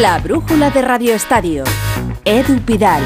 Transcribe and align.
La 0.00 0.18
brújula 0.18 0.70
de 0.70 0.82
Radio 0.82 1.14
Estadio. 1.14 1.62
Edu 2.24 2.58
Pidal. 2.62 3.00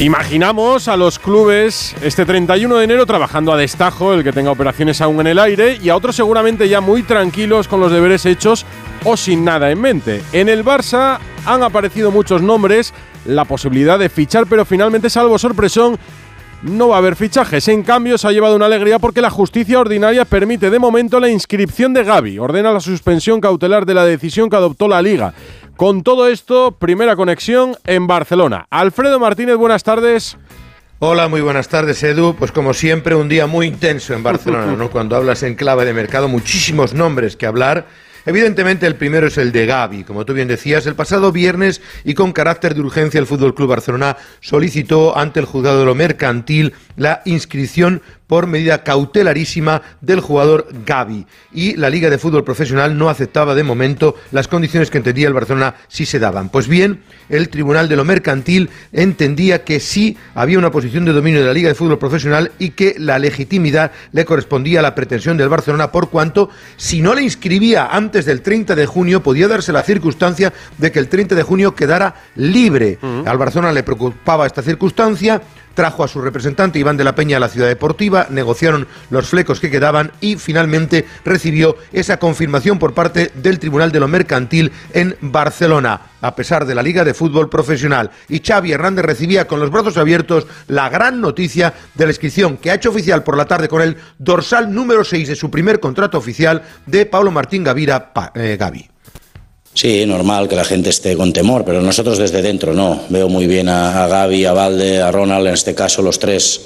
Imaginamos 0.00 0.88
a 0.88 0.96
los 0.96 1.20
clubes 1.20 1.94
este 2.02 2.26
31 2.26 2.78
de 2.78 2.84
enero 2.84 3.06
trabajando 3.06 3.52
a 3.52 3.56
destajo, 3.56 4.12
el 4.12 4.24
que 4.24 4.32
tenga 4.32 4.50
operaciones 4.50 5.00
aún 5.00 5.20
en 5.20 5.28
el 5.28 5.38
aire, 5.38 5.78
y 5.80 5.88
a 5.88 5.94
otros 5.94 6.16
seguramente 6.16 6.68
ya 6.68 6.80
muy 6.80 7.04
tranquilos 7.04 7.68
con 7.68 7.78
los 7.78 7.92
deberes 7.92 8.26
hechos 8.26 8.66
o 9.04 9.16
sin 9.16 9.44
nada 9.44 9.70
en 9.70 9.80
mente. 9.80 10.20
En 10.32 10.48
el 10.48 10.64
Barça 10.64 11.18
han 11.46 11.62
aparecido 11.62 12.10
muchos 12.10 12.42
nombres, 12.42 12.92
la 13.24 13.44
posibilidad 13.44 13.96
de 13.96 14.08
fichar, 14.08 14.46
pero 14.48 14.64
finalmente, 14.64 15.10
salvo 15.10 15.38
sorpresón, 15.38 15.96
no 16.62 16.88
va 16.88 16.96
a 16.96 16.98
haber 16.98 17.16
fichajes. 17.16 17.68
En 17.68 17.82
cambio, 17.82 18.18
se 18.18 18.28
ha 18.28 18.32
llevado 18.32 18.56
una 18.56 18.66
alegría 18.66 18.98
porque 18.98 19.20
la 19.20 19.30
justicia 19.30 19.78
ordinaria 19.78 20.24
permite 20.24 20.70
de 20.70 20.78
momento 20.78 21.20
la 21.20 21.30
inscripción 21.30 21.94
de 21.94 22.04
Gaby. 22.04 22.38
Ordena 22.38 22.72
la 22.72 22.80
suspensión 22.80 23.40
cautelar 23.40 23.86
de 23.86 23.94
la 23.94 24.04
decisión 24.04 24.50
que 24.50 24.56
adoptó 24.56 24.88
la 24.88 25.00
Liga. 25.00 25.32
Con 25.80 26.02
todo 26.02 26.28
esto, 26.28 26.72
primera 26.72 27.16
conexión 27.16 27.74
en 27.86 28.06
Barcelona. 28.06 28.66
Alfredo 28.68 29.18
Martínez, 29.18 29.56
buenas 29.56 29.82
tardes. 29.82 30.36
Hola, 30.98 31.26
muy 31.28 31.40
buenas 31.40 31.68
tardes, 31.68 32.02
Edu. 32.02 32.34
Pues 32.34 32.52
como 32.52 32.74
siempre, 32.74 33.14
un 33.14 33.30
día 33.30 33.46
muy 33.46 33.68
intenso 33.68 34.12
en 34.12 34.22
Barcelona, 34.22 34.76
¿no? 34.76 34.90
Cuando 34.92 35.16
hablas 35.16 35.42
en 35.42 35.54
clave 35.54 35.86
de 35.86 35.94
mercado, 35.94 36.28
muchísimos 36.28 36.92
nombres 36.92 37.34
que 37.34 37.46
hablar 37.46 37.86
Evidentemente 38.26 38.86
el 38.86 38.96
primero 38.96 39.26
es 39.26 39.38
el 39.38 39.52
de 39.52 39.66
Gaby. 39.66 40.04
Como 40.04 40.24
tú 40.26 40.34
bien 40.34 40.48
decías, 40.48 40.86
el 40.86 40.94
pasado 40.94 41.32
viernes 41.32 41.80
y 42.04 42.14
con 42.14 42.32
carácter 42.32 42.74
de 42.74 42.80
urgencia 42.80 43.18
el 43.18 43.26
Fútbol 43.26 43.54
Club 43.54 43.70
Barcelona 43.70 44.16
solicitó 44.40 45.16
ante 45.16 45.40
el 45.40 45.46
juzgado 45.46 45.80
de 45.80 45.86
lo 45.86 45.94
mercantil 45.94 46.74
la 46.96 47.22
inscripción 47.24 48.02
por 48.30 48.46
medida 48.46 48.84
cautelarísima 48.84 49.82
del 50.00 50.20
jugador 50.20 50.68
Gaby. 50.86 51.26
Y 51.52 51.74
la 51.74 51.90
Liga 51.90 52.08
de 52.10 52.16
Fútbol 52.16 52.44
Profesional 52.44 52.96
no 52.96 53.08
aceptaba 53.08 53.56
de 53.56 53.64
momento 53.64 54.14
las 54.30 54.46
condiciones 54.46 54.88
que 54.88 54.98
entendía 54.98 55.26
el 55.26 55.34
Barcelona 55.34 55.74
si 55.88 56.06
se 56.06 56.20
daban. 56.20 56.48
Pues 56.48 56.68
bien, 56.68 57.02
el 57.28 57.48
Tribunal 57.48 57.88
de 57.88 57.96
lo 57.96 58.04
Mercantil 58.04 58.70
entendía 58.92 59.64
que 59.64 59.80
sí 59.80 60.16
había 60.36 60.60
una 60.60 60.70
posición 60.70 61.04
de 61.04 61.12
dominio 61.12 61.40
de 61.40 61.46
la 61.48 61.52
Liga 61.52 61.70
de 61.70 61.74
Fútbol 61.74 61.98
Profesional 61.98 62.52
y 62.60 62.70
que 62.70 62.94
la 62.98 63.18
legitimidad 63.18 63.90
le 64.12 64.24
correspondía 64.24 64.78
a 64.78 64.82
la 64.82 64.94
pretensión 64.94 65.36
del 65.36 65.48
Barcelona 65.48 65.90
por 65.90 66.08
cuanto 66.08 66.50
si 66.76 67.02
no 67.02 67.16
le 67.16 67.22
inscribía 67.22 67.88
antes 67.90 68.26
del 68.26 68.42
30 68.42 68.76
de 68.76 68.86
junio 68.86 69.24
podía 69.24 69.48
darse 69.48 69.72
la 69.72 69.82
circunstancia 69.82 70.52
de 70.78 70.92
que 70.92 71.00
el 71.00 71.08
30 71.08 71.34
de 71.34 71.42
junio 71.42 71.74
quedara 71.74 72.14
libre. 72.36 73.00
Al 73.26 73.38
Barcelona 73.38 73.72
le 73.72 73.82
preocupaba 73.82 74.46
esta 74.46 74.62
circunstancia 74.62 75.42
trajo 75.74 76.04
a 76.04 76.08
su 76.08 76.20
representante 76.20 76.78
Iván 76.78 76.96
de 76.96 77.04
la 77.04 77.14
Peña 77.14 77.36
a 77.36 77.40
la 77.40 77.48
ciudad 77.48 77.68
deportiva, 77.68 78.26
negociaron 78.30 78.86
los 79.10 79.28
flecos 79.28 79.60
que 79.60 79.70
quedaban 79.70 80.12
y 80.20 80.36
finalmente 80.36 81.06
recibió 81.24 81.76
esa 81.92 82.18
confirmación 82.18 82.78
por 82.78 82.94
parte 82.94 83.32
del 83.34 83.58
Tribunal 83.58 83.92
de 83.92 84.00
lo 84.00 84.08
Mercantil 84.08 84.72
en 84.92 85.16
Barcelona, 85.20 86.00
a 86.20 86.34
pesar 86.34 86.64
de 86.66 86.74
la 86.74 86.82
Liga 86.82 87.04
de 87.04 87.14
Fútbol 87.14 87.48
Profesional. 87.48 88.10
Y 88.28 88.40
Xavi 88.40 88.72
Hernández 88.72 89.04
recibía 89.04 89.46
con 89.46 89.60
los 89.60 89.70
brazos 89.70 89.96
abiertos 89.96 90.46
la 90.68 90.88
gran 90.88 91.20
noticia 91.20 91.74
de 91.94 92.04
la 92.04 92.10
inscripción 92.10 92.56
que 92.56 92.70
ha 92.70 92.74
hecho 92.74 92.90
oficial 92.90 93.22
por 93.22 93.36
la 93.36 93.46
tarde 93.46 93.68
con 93.68 93.82
el 93.82 93.96
dorsal 94.18 94.72
número 94.72 95.04
6 95.04 95.28
de 95.28 95.36
su 95.36 95.50
primer 95.50 95.80
contrato 95.80 96.18
oficial 96.18 96.62
de 96.86 97.06
Pablo 97.06 97.30
Martín 97.30 97.64
Gavira 97.64 98.12
eh, 98.34 98.56
Gavi. 98.58 98.88
Sí, 99.72 100.04
normal 100.04 100.48
que 100.48 100.56
la 100.56 100.64
gente 100.64 100.90
esté 100.90 101.16
con 101.16 101.32
temor, 101.32 101.64
pero 101.64 101.80
nosotros 101.80 102.18
desde 102.18 102.42
dentro 102.42 102.74
no. 102.74 103.00
Veo 103.08 103.28
muy 103.28 103.46
bien 103.46 103.68
a, 103.68 104.04
a 104.04 104.08
Gaby, 104.08 104.44
a 104.44 104.52
Valde, 104.52 105.00
a 105.00 105.10
Ronald, 105.10 105.46
en 105.46 105.54
este 105.54 105.74
caso 105.74 106.02
los 106.02 106.18
tres 106.18 106.60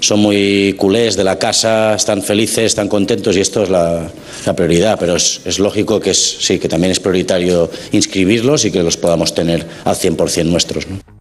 son 0.00 0.20
muy 0.20 0.74
culés 0.74 1.16
de 1.16 1.24
la 1.24 1.38
casa, 1.38 1.94
están 1.94 2.22
felices, 2.22 2.66
están 2.66 2.88
contentos 2.88 3.36
y 3.36 3.40
esto 3.40 3.62
es 3.62 3.70
la, 3.70 4.10
prioridad, 4.54 4.98
pero 4.98 5.16
es, 5.16 5.58
lógico 5.58 6.00
que 6.00 6.14
sí, 6.14 6.58
que 6.58 6.68
también 6.68 6.92
es 6.92 7.00
prioritario 7.00 7.70
inscribirlos 7.92 8.64
y 8.64 8.70
que 8.70 8.82
los 8.82 8.96
podamos 8.96 9.34
tener 9.34 9.66
al 9.84 9.96
100% 9.96 10.44
nuestros. 10.44 10.86
¿no? 10.86 11.15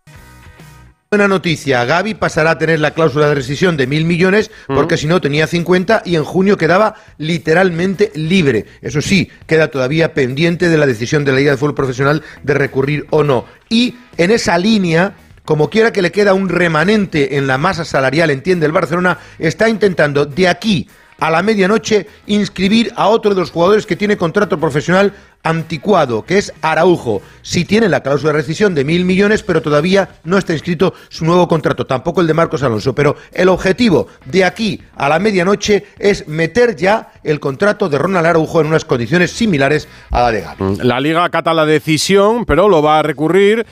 Buena 1.15 1.29
noticia, 1.29 1.85
Gaby 1.85 2.15
pasará 2.15 2.51
a 2.51 2.57
tener 2.57 2.81
la 2.81 2.91
cláusula 2.91 3.29
de 3.29 3.35
rescisión 3.35 3.77
de 3.77 3.87
mil 3.87 4.03
millones 4.03 4.51
porque 4.67 4.97
si 4.97 5.07
no 5.07 5.21
tenía 5.21 5.47
50 5.47 6.01
y 6.03 6.17
en 6.17 6.25
junio 6.25 6.57
quedaba 6.57 6.95
literalmente 7.17 8.11
libre. 8.15 8.65
Eso 8.81 9.01
sí, 9.01 9.31
queda 9.47 9.69
todavía 9.69 10.13
pendiente 10.13 10.67
de 10.67 10.77
la 10.77 10.85
decisión 10.85 11.23
de 11.23 11.31
la 11.31 11.37
Liga 11.37 11.51
de 11.51 11.57
Fútbol 11.57 11.73
Profesional 11.73 12.21
de 12.43 12.53
recurrir 12.53 13.07
o 13.11 13.23
no. 13.23 13.45
Y 13.69 13.95
en 14.17 14.29
esa 14.29 14.57
línea, 14.57 15.13
como 15.45 15.69
quiera 15.69 15.93
que 15.93 16.01
le 16.01 16.11
queda 16.11 16.33
un 16.33 16.49
remanente 16.49 17.37
en 17.37 17.47
la 17.47 17.57
masa 17.57 17.85
salarial, 17.85 18.29
entiende 18.29 18.65
el 18.65 18.73
Barcelona, 18.73 19.17
está 19.39 19.69
intentando 19.69 20.25
de 20.25 20.49
aquí 20.49 20.89
a 21.25 21.31
la 21.31 21.41
medianoche 21.41 22.05
inscribir 22.27 22.93
a 22.95 23.07
otro 23.07 23.33
de 23.33 23.39
los 23.39 23.49
jugadores 23.49 23.87
que 23.87 23.95
tiene 23.95 24.15
contrato 24.15 24.59
profesional 24.59 25.11
anticuado, 25.41 26.23
que 26.23 26.37
es 26.37 26.53
Araujo. 26.61 27.23
Sí 27.41 27.65
tiene 27.65 27.89
la 27.89 28.01
cláusula 28.01 28.31
de 28.31 28.37
rescisión 28.37 28.75
de 28.75 28.85
mil 28.85 29.05
millones, 29.05 29.41
pero 29.41 29.63
todavía 29.63 30.07
no 30.23 30.37
está 30.37 30.53
inscrito 30.53 30.93
su 31.09 31.25
nuevo 31.25 31.47
contrato, 31.47 31.87
tampoco 31.87 32.21
el 32.21 32.27
de 32.27 32.35
Marcos 32.35 32.61
Alonso. 32.61 32.93
Pero 32.93 33.15
el 33.31 33.49
objetivo 33.49 34.05
de 34.25 34.45
aquí 34.45 34.83
a 34.95 35.09
la 35.09 35.17
medianoche 35.17 35.87
es 35.97 36.27
meter 36.27 36.75
ya 36.75 37.11
el 37.23 37.39
contrato 37.39 37.89
de 37.89 37.97
Ronald 37.97 38.27
Araujo 38.27 38.61
en 38.61 38.67
unas 38.67 38.85
condiciones 38.85 39.31
similares 39.31 39.87
a 40.11 40.21
la 40.21 40.31
de 40.31 40.41
Gaby. 40.41 40.75
La 40.83 40.99
Liga 40.99 41.23
acata 41.23 41.55
la 41.55 41.65
decisión, 41.65 42.45
pero 42.45 42.69
lo 42.69 42.83
va 42.83 42.99
a 42.99 43.03
recurrir. 43.03 43.65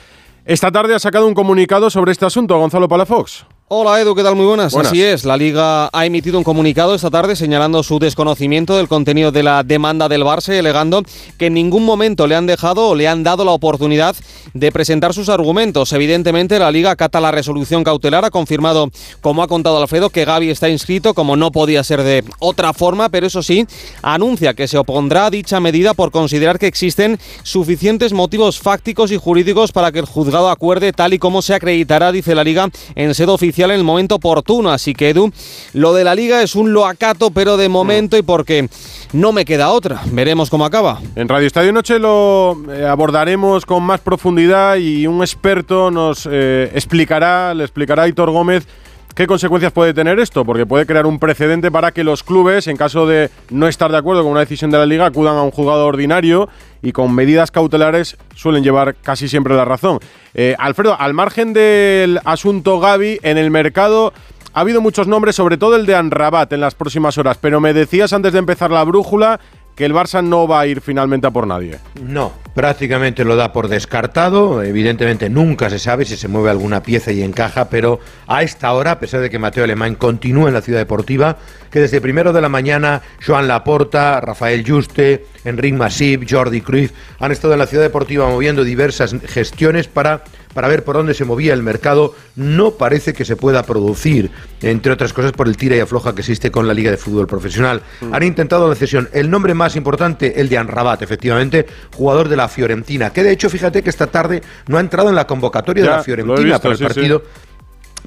Esta 0.44 0.72
tarde 0.72 0.96
ha 0.96 0.98
sacado 0.98 1.28
un 1.28 1.34
comunicado 1.34 1.88
sobre 1.88 2.10
este 2.10 2.26
asunto, 2.26 2.58
Gonzalo 2.58 2.88
Palafox. 2.88 3.46
Hola 3.76 4.00
Edu, 4.00 4.14
¿qué 4.14 4.22
tal? 4.22 4.36
Muy 4.36 4.46
buenas. 4.46 4.72
Así 4.76 5.02
es, 5.02 5.24
la 5.24 5.36
Liga 5.36 5.90
ha 5.92 6.06
emitido 6.06 6.38
un 6.38 6.44
comunicado 6.44 6.94
esta 6.94 7.10
tarde 7.10 7.34
señalando 7.34 7.82
su 7.82 7.98
desconocimiento 7.98 8.76
del 8.76 8.86
contenido 8.86 9.32
de 9.32 9.42
la 9.42 9.64
demanda 9.64 10.08
del 10.08 10.22
Barça 10.22 10.56
alegando 10.56 11.02
que 11.38 11.46
en 11.46 11.54
ningún 11.54 11.84
momento 11.84 12.28
le 12.28 12.36
han 12.36 12.46
dejado 12.46 12.90
o 12.90 12.94
le 12.94 13.08
han 13.08 13.24
dado 13.24 13.44
la 13.44 13.50
oportunidad 13.50 14.14
de 14.52 14.70
presentar 14.70 15.12
sus 15.12 15.28
argumentos. 15.28 15.92
Evidentemente, 15.92 16.60
la 16.60 16.70
Liga 16.70 16.92
acata 16.92 17.20
la 17.20 17.32
resolución 17.32 17.82
cautelar, 17.82 18.24
ha 18.24 18.30
confirmado, 18.30 18.90
como 19.20 19.42
ha 19.42 19.48
contado 19.48 19.78
Alfredo, 19.78 20.08
que 20.08 20.24
Gaby 20.24 20.50
está 20.50 20.68
inscrito, 20.68 21.12
como 21.12 21.34
no 21.36 21.50
podía 21.50 21.82
ser 21.82 22.04
de 22.04 22.22
otra 22.38 22.74
forma, 22.74 23.08
pero 23.08 23.26
eso 23.26 23.42
sí, 23.42 23.66
anuncia 24.02 24.54
que 24.54 24.68
se 24.68 24.78
opondrá 24.78 25.26
a 25.26 25.30
dicha 25.30 25.58
medida 25.58 25.94
por 25.94 26.12
considerar 26.12 26.60
que 26.60 26.68
existen 26.68 27.18
suficientes 27.42 28.12
motivos 28.12 28.60
fácticos 28.60 29.10
y 29.10 29.16
jurídicos 29.16 29.72
para 29.72 29.90
que 29.90 29.98
el 29.98 30.06
juzgado 30.06 30.48
acuerde 30.48 30.92
tal 30.92 31.12
y 31.12 31.18
como 31.18 31.42
se 31.42 31.54
acreditará, 31.54 32.12
dice 32.12 32.36
la 32.36 32.44
Liga, 32.44 32.68
en 32.94 33.12
sede 33.16 33.32
oficial 33.32 33.63
en 33.72 33.80
el 33.80 33.84
momento 33.84 34.16
oportuno. 34.16 34.70
Así 34.70 34.94
que 34.94 35.10
Edu, 35.10 35.32
lo 35.72 35.94
de 35.94 36.04
la 36.04 36.14
liga 36.14 36.42
es 36.42 36.54
un 36.54 36.72
loacato, 36.72 37.30
pero 37.30 37.56
de 37.56 37.68
momento 37.68 38.16
y 38.16 38.22
porque 38.22 38.68
no 39.12 39.32
me 39.32 39.44
queda 39.44 39.70
otra. 39.70 40.02
Veremos 40.06 40.50
cómo 40.50 40.64
acaba. 40.64 41.00
En 41.16 41.28
Radio 41.28 41.46
Estadio 41.46 41.72
Noche 41.72 41.98
lo 41.98 42.56
eh, 42.70 42.86
abordaremos 42.86 43.64
con 43.66 43.82
más 43.82 44.00
profundidad 44.00 44.76
y 44.76 45.06
un 45.06 45.20
experto 45.20 45.90
nos 45.90 46.28
eh, 46.30 46.70
explicará, 46.74 47.54
le 47.54 47.64
explicará 47.64 48.04
a 48.04 48.08
Hitor 48.08 48.30
Gómez 48.30 48.66
¿Qué 49.14 49.28
consecuencias 49.28 49.72
puede 49.72 49.94
tener 49.94 50.18
esto? 50.18 50.44
Porque 50.44 50.66
puede 50.66 50.86
crear 50.86 51.06
un 51.06 51.20
precedente 51.20 51.70
para 51.70 51.92
que 51.92 52.02
los 52.02 52.24
clubes, 52.24 52.66
en 52.66 52.76
caso 52.76 53.06
de 53.06 53.30
no 53.48 53.68
estar 53.68 53.92
de 53.92 53.96
acuerdo 53.96 54.24
con 54.24 54.32
una 54.32 54.40
decisión 54.40 54.72
de 54.72 54.78
la 54.78 54.86
liga, 54.86 55.06
acudan 55.06 55.36
a 55.36 55.42
un 55.42 55.52
jugador 55.52 55.86
ordinario 55.86 56.48
y 56.82 56.90
con 56.90 57.14
medidas 57.14 57.52
cautelares 57.52 58.16
suelen 58.34 58.64
llevar 58.64 58.96
casi 58.96 59.28
siempre 59.28 59.54
la 59.54 59.64
razón. 59.64 60.00
Eh, 60.34 60.56
Alfredo, 60.58 60.96
al 60.98 61.14
margen 61.14 61.52
del 61.52 62.18
asunto 62.24 62.80
Gaby, 62.80 63.20
en 63.22 63.38
el 63.38 63.52
mercado 63.52 64.12
ha 64.52 64.60
habido 64.60 64.80
muchos 64.80 65.06
nombres, 65.06 65.36
sobre 65.36 65.58
todo 65.58 65.76
el 65.76 65.86
de 65.86 65.94
Anrabat 65.94 66.52
en 66.52 66.60
las 66.60 66.74
próximas 66.74 67.16
horas, 67.16 67.38
pero 67.40 67.60
me 67.60 67.72
decías 67.72 68.12
antes 68.12 68.32
de 68.32 68.40
empezar 68.40 68.72
la 68.72 68.82
brújula 68.82 69.38
que 69.76 69.84
el 69.84 69.94
Barça 69.94 70.24
no 70.24 70.48
va 70.48 70.58
a 70.60 70.66
ir 70.66 70.80
finalmente 70.80 71.28
a 71.28 71.30
por 71.30 71.46
nadie. 71.46 71.78
No, 72.02 72.32
prácticamente 72.54 73.24
lo 73.24 73.36
da 73.36 73.52
por 73.52 73.68
descartado. 73.68 74.62
Evidentemente 74.62 75.28
nunca 75.28 75.68
se 75.68 75.78
sabe 75.78 76.04
si 76.04 76.16
se 76.16 76.28
mueve 76.28 76.50
alguna 76.50 76.82
pieza 76.82 77.12
y 77.12 77.22
encaja, 77.22 77.68
pero 77.68 78.00
a 78.26 78.42
esta 78.42 78.72
hora, 78.72 78.92
a 78.92 78.98
pesar 78.98 79.20
de 79.20 79.30
que 79.30 79.38
Mateo 79.38 79.64
Alemán 79.64 79.96
continúa 79.96 80.48
en 80.48 80.54
la 80.54 80.62
ciudad 80.62 80.78
deportiva, 80.78 81.36
que 81.70 81.80
desde 81.80 82.00
primero 82.00 82.32
de 82.32 82.40
la 82.40 82.48
mañana 82.48 83.02
Joan 83.24 83.48
Laporta, 83.48 84.20
Rafael 84.20 84.64
Juste, 84.66 85.26
Enric 85.44 85.74
Masip, 85.74 86.24
Jordi 86.30 86.60
Cruyff 86.60 86.92
han 87.18 87.32
estado 87.32 87.54
en 87.54 87.58
la 87.58 87.66
ciudad 87.66 87.82
deportiva 87.82 88.28
moviendo 88.28 88.64
diversas 88.64 89.14
gestiones 89.26 89.88
para 89.88 90.22
para 90.54 90.68
ver 90.68 90.84
por 90.84 90.96
dónde 90.96 91.12
se 91.12 91.24
movía 91.24 91.52
el 91.52 91.62
mercado, 91.62 92.14
no 92.36 92.72
parece 92.72 93.12
que 93.12 93.24
se 93.24 93.36
pueda 93.36 93.64
producir, 93.64 94.30
entre 94.62 94.92
otras 94.92 95.12
cosas 95.12 95.32
por 95.32 95.48
el 95.48 95.56
tira 95.56 95.76
y 95.76 95.80
afloja 95.80 96.14
que 96.14 96.20
existe 96.20 96.50
con 96.50 96.66
la 96.66 96.72
Liga 96.72 96.90
de 96.90 96.96
Fútbol 96.96 97.26
Profesional. 97.26 97.82
Mm. 98.00 98.14
Han 98.14 98.22
intentado 98.22 98.68
la 98.68 98.74
cesión. 98.76 99.10
El 99.12 99.28
nombre 99.28 99.52
más 99.52 99.76
importante, 99.76 100.40
el 100.40 100.48
de 100.48 100.56
Anrabat, 100.56 101.02
efectivamente, 101.02 101.66
jugador 101.94 102.28
de 102.28 102.36
la 102.36 102.43
Fiorentina, 102.48 103.10
que 103.10 103.22
de 103.22 103.32
hecho, 103.32 103.48
fíjate 103.50 103.82
que 103.82 103.90
esta 103.90 104.06
tarde 104.06 104.42
no 104.66 104.78
ha 104.78 104.80
entrado 104.80 105.08
en 105.08 105.14
la 105.14 105.26
convocatoria 105.26 105.84
de 105.84 105.90
la 105.90 106.02
Fiorentina 106.02 106.58
para 106.58 106.74
el 106.74 106.80
partido 106.80 107.22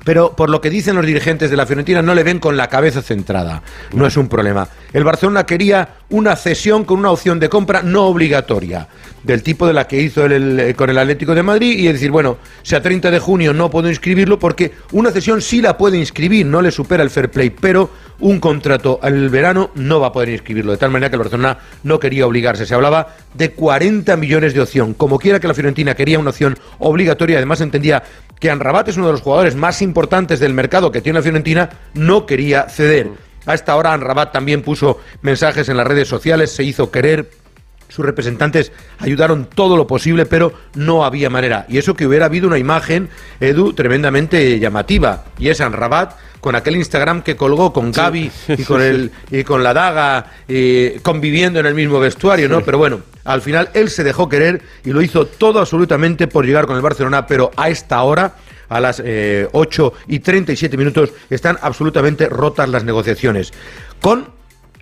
pero 0.07 0.37
por 0.37 0.49
lo 0.49 0.61
que 0.61 0.69
dicen 0.69 0.95
los 0.95 1.05
dirigentes 1.05 1.51
de 1.51 1.57
la 1.57 1.65
Fiorentina 1.65 2.01
no 2.01 2.15
le 2.15 2.23
ven 2.23 2.39
con 2.39 2.55
la 2.55 2.69
cabeza 2.69 3.01
centrada. 3.01 3.61
No 3.91 4.07
es 4.07 4.15
un 4.15 4.29
problema. 4.29 4.69
El 4.93 5.03
Barcelona 5.03 5.45
quería 5.45 5.97
una 6.11 6.37
cesión 6.37 6.85
con 6.85 6.99
una 6.99 7.11
opción 7.11 7.41
de 7.41 7.49
compra 7.49 7.81
no 7.81 8.05
obligatoria, 8.05 8.87
del 9.23 9.43
tipo 9.43 9.67
de 9.67 9.73
la 9.73 9.85
que 9.85 10.01
hizo 10.01 10.23
el, 10.23 10.73
con 10.77 10.89
el 10.89 10.97
Atlético 10.97 11.35
de 11.35 11.43
Madrid, 11.43 11.77
y 11.77 11.91
decir, 11.91 12.09
bueno, 12.09 12.37
si 12.63 12.73
a 12.75 12.81
30 12.81 13.11
de 13.11 13.19
junio 13.19 13.53
no 13.53 13.69
puedo 13.69 13.89
inscribirlo, 13.89 14.39
porque 14.39 14.71
una 14.93 15.11
cesión 15.11 15.41
sí 15.41 15.61
la 15.61 15.77
puede 15.77 15.97
inscribir, 15.97 16.45
no 16.45 16.61
le 16.61 16.71
supera 16.71 17.03
el 17.03 17.09
fair 17.09 17.29
play, 17.29 17.49
pero 17.49 17.89
un 18.19 18.39
contrato 18.39 19.01
el 19.03 19.29
verano, 19.29 19.71
no 19.75 19.99
va 19.99 20.07
a 20.07 20.11
poder 20.13 20.29
inscribirlo. 20.29 20.71
De 20.71 20.77
tal 20.77 20.89
manera 20.89 21.09
que 21.09 21.17
el 21.17 21.21
Barcelona 21.21 21.57
no 21.83 21.99
quería 21.99 22.25
obligarse. 22.25 22.65
Se 22.65 22.73
hablaba 22.73 23.15
de 23.33 23.51
40 23.51 24.15
millones 24.15 24.53
de 24.53 24.61
opción. 24.61 24.93
Como 24.93 25.19
quiera 25.19 25.41
que 25.41 25.49
la 25.49 25.53
Fiorentina 25.53 25.95
quería 25.95 26.17
una 26.17 26.29
opción 26.29 26.57
obligatoria, 26.79 27.37
además 27.37 27.59
entendía 27.59 28.03
que 28.39 28.49
Anrabat 28.49 28.89
es 28.89 28.97
uno 28.97 29.07
de 29.07 29.13
los 29.13 29.21
jugadores 29.21 29.55
más 29.55 29.81
importantes 29.81 30.39
del 30.39 30.53
mercado 30.53 30.91
que 30.91 31.01
tiene 31.01 31.19
la 31.19 31.23
Fiorentina, 31.23 31.69
no 31.93 32.25
quería 32.25 32.69
ceder. 32.69 33.09
A 33.45 33.53
esta 33.53 33.75
hora 33.75 33.93
Anrabat 33.93 34.33
también 34.33 34.61
puso 34.61 34.99
mensajes 35.21 35.69
en 35.69 35.77
las 35.77 35.87
redes 35.87 36.07
sociales, 36.07 36.51
se 36.51 36.63
hizo 36.63 36.91
querer, 36.91 37.29
sus 37.89 38.05
representantes 38.05 38.71
ayudaron 38.99 39.45
todo 39.45 39.77
lo 39.77 39.87
posible, 39.87 40.25
pero 40.25 40.53
no 40.75 41.05
había 41.05 41.29
manera. 41.29 41.65
Y 41.69 41.77
eso 41.77 41.95
que 41.95 42.05
hubiera 42.05 42.25
habido 42.25 42.47
una 42.47 42.57
imagen, 42.57 43.09
Edu, 43.39 43.73
tremendamente 43.73 44.59
llamativa. 44.59 45.25
Y 45.37 45.49
es 45.49 45.61
Anrabat 45.61 46.15
con 46.41 46.55
aquel 46.55 46.75
Instagram 46.75 47.23
que 47.23 47.35
colgó 47.35 47.73
con 47.73 47.91
Gaby 47.91 48.31
y 48.49 48.63
con 48.63 48.81
el 48.81 49.11
y 49.31 49.43
con 49.43 49.63
la 49.63 49.73
daga 49.73 50.31
conviviendo 51.01 51.59
en 51.59 51.65
el 51.65 51.73
mismo 51.73 51.99
vestuario, 51.99 52.47
¿no? 52.47 52.61
Pero 52.61 52.77
bueno, 52.77 53.01
al 53.23 53.41
final 53.41 53.69
él 53.73 53.89
se 53.89 54.03
dejó 54.03 54.29
querer 54.29 54.61
y 54.83 54.91
lo 54.91 55.01
hizo 55.01 55.25
todo 55.25 55.59
absolutamente 55.59 56.27
por 56.27 56.45
llegar 56.45 56.65
con 56.67 56.75
el 56.75 56.81
Barcelona, 56.81 57.27
pero 57.27 57.51
a 57.55 57.69
esta 57.69 58.01
hora 58.03 58.35
a 58.69 58.79
las 58.79 59.01
eh, 59.03 59.47
8 59.51 59.93
y 60.07 60.19
37 60.19 60.77
minutos 60.77 61.11
están 61.29 61.57
absolutamente 61.61 62.27
rotas 62.27 62.69
las 62.69 62.83
negociaciones. 62.83 63.53
Con 64.01 64.29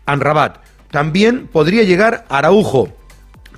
Anrabat 0.05 0.57
también 0.95 1.47
podría 1.47 1.83
llegar 1.83 2.23
Araujo 2.29 2.87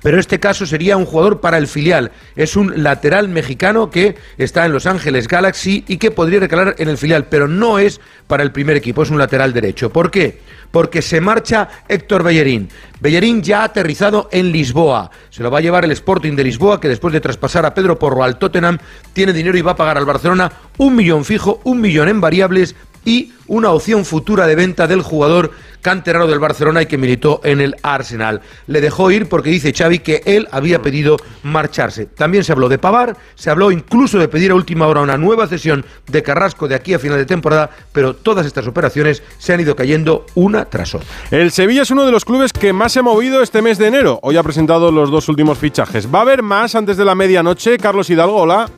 pero 0.02 0.18
este 0.18 0.38
caso 0.38 0.66
sería 0.66 0.96
un 0.96 1.06
jugador 1.06 1.40
para 1.40 1.58
el 1.58 1.66
filial. 1.66 2.12
Es 2.36 2.56
un 2.56 2.82
lateral 2.82 3.28
mexicano 3.28 3.90
que 3.90 4.16
está 4.36 4.64
en 4.64 4.72
Los 4.72 4.86
Ángeles 4.86 5.28
Galaxy 5.28 5.84
y 5.88 5.96
que 5.98 6.10
podría 6.10 6.40
recalar 6.40 6.76
en 6.78 6.88
el 6.88 6.98
filial, 6.98 7.26
pero 7.26 7.48
no 7.48 7.78
es 7.78 8.00
para 8.26 8.42
el 8.42 8.52
primer 8.52 8.76
equipo, 8.76 9.02
es 9.02 9.10
un 9.10 9.18
lateral 9.18 9.52
derecho. 9.52 9.90
¿Por 9.90 10.10
qué? 10.10 10.40
Porque 10.70 11.02
se 11.02 11.20
marcha 11.20 11.68
Héctor 11.88 12.22
Bellerín. 12.22 12.68
Bellerín 13.00 13.42
ya 13.42 13.62
ha 13.62 13.64
aterrizado 13.64 14.28
en 14.30 14.52
Lisboa. 14.52 15.10
Se 15.30 15.42
lo 15.42 15.50
va 15.50 15.58
a 15.58 15.62
llevar 15.62 15.84
el 15.84 15.92
Sporting 15.92 16.34
de 16.34 16.44
Lisboa, 16.44 16.80
que 16.80 16.88
después 16.88 17.12
de 17.12 17.20
traspasar 17.20 17.64
a 17.64 17.72
Pedro 17.72 17.98
Porro 17.98 18.22
al 18.22 18.38
Tottenham, 18.38 18.78
tiene 19.12 19.32
dinero 19.32 19.56
y 19.56 19.62
va 19.62 19.72
a 19.72 19.76
pagar 19.76 19.96
al 19.96 20.04
Barcelona 20.04 20.52
un 20.76 20.94
millón 20.94 21.24
fijo, 21.24 21.60
un 21.64 21.80
millón 21.80 22.08
en 22.08 22.20
variables 22.20 22.74
y 23.08 23.32
una 23.46 23.70
opción 23.70 24.04
futura 24.04 24.46
de 24.46 24.54
venta 24.54 24.86
del 24.86 25.00
jugador 25.00 25.50
canterano 25.80 26.26
del 26.26 26.38
Barcelona 26.38 26.82
y 26.82 26.86
que 26.86 26.98
militó 26.98 27.40
en 27.42 27.62
el 27.62 27.74
Arsenal. 27.82 28.42
Le 28.66 28.82
dejó 28.82 29.10
ir 29.10 29.30
porque 29.30 29.48
dice 29.48 29.72
Xavi 29.72 30.00
que 30.00 30.20
él 30.26 30.46
había 30.50 30.82
pedido 30.82 31.16
marcharse. 31.42 32.04
También 32.04 32.44
se 32.44 32.52
habló 32.52 32.68
de 32.68 32.76
Pavar, 32.76 33.16
se 33.34 33.48
habló 33.48 33.70
incluso 33.70 34.18
de 34.18 34.28
pedir 34.28 34.50
a 34.50 34.56
última 34.56 34.86
hora 34.86 35.00
una 35.00 35.16
nueva 35.16 35.46
cesión 35.46 35.86
de 36.06 36.22
Carrasco 36.22 36.68
de 36.68 36.74
aquí 36.74 36.92
a 36.92 36.98
final 36.98 37.16
de 37.16 37.24
temporada, 37.24 37.70
pero 37.92 38.14
todas 38.14 38.44
estas 38.44 38.66
operaciones 38.66 39.22
se 39.38 39.54
han 39.54 39.60
ido 39.60 39.74
cayendo 39.74 40.26
una 40.34 40.66
tras 40.66 40.94
otra. 40.94 41.08
El 41.30 41.50
Sevilla 41.50 41.82
es 41.82 41.90
uno 41.90 42.04
de 42.04 42.12
los 42.12 42.26
clubes 42.26 42.52
que 42.52 42.74
más 42.74 42.92
se 42.92 42.98
ha 42.98 43.02
movido 43.02 43.40
este 43.40 43.62
mes 43.62 43.78
de 43.78 43.86
enero. 43.86 44.20
Hoy 44.22 44.36
ha 44.36 44.42
presentado 44.42 44.92
los 44.92 45.10
dos 45.10 45.30
últimos 45.30 45.56
fichajes. 45.56 46.12
¿Va 46.12 46.18
a 46.18 46.22
haber 46.22 46.42
más 46.42 46.74
antes 46.74 46.98
de 46.98 47.06
la 47.06 47.14
medianoche? 47.14 47.78
Carlos 47.78 48.10
Hidalgo, 48.10 48.36
hola. 48.36 48.68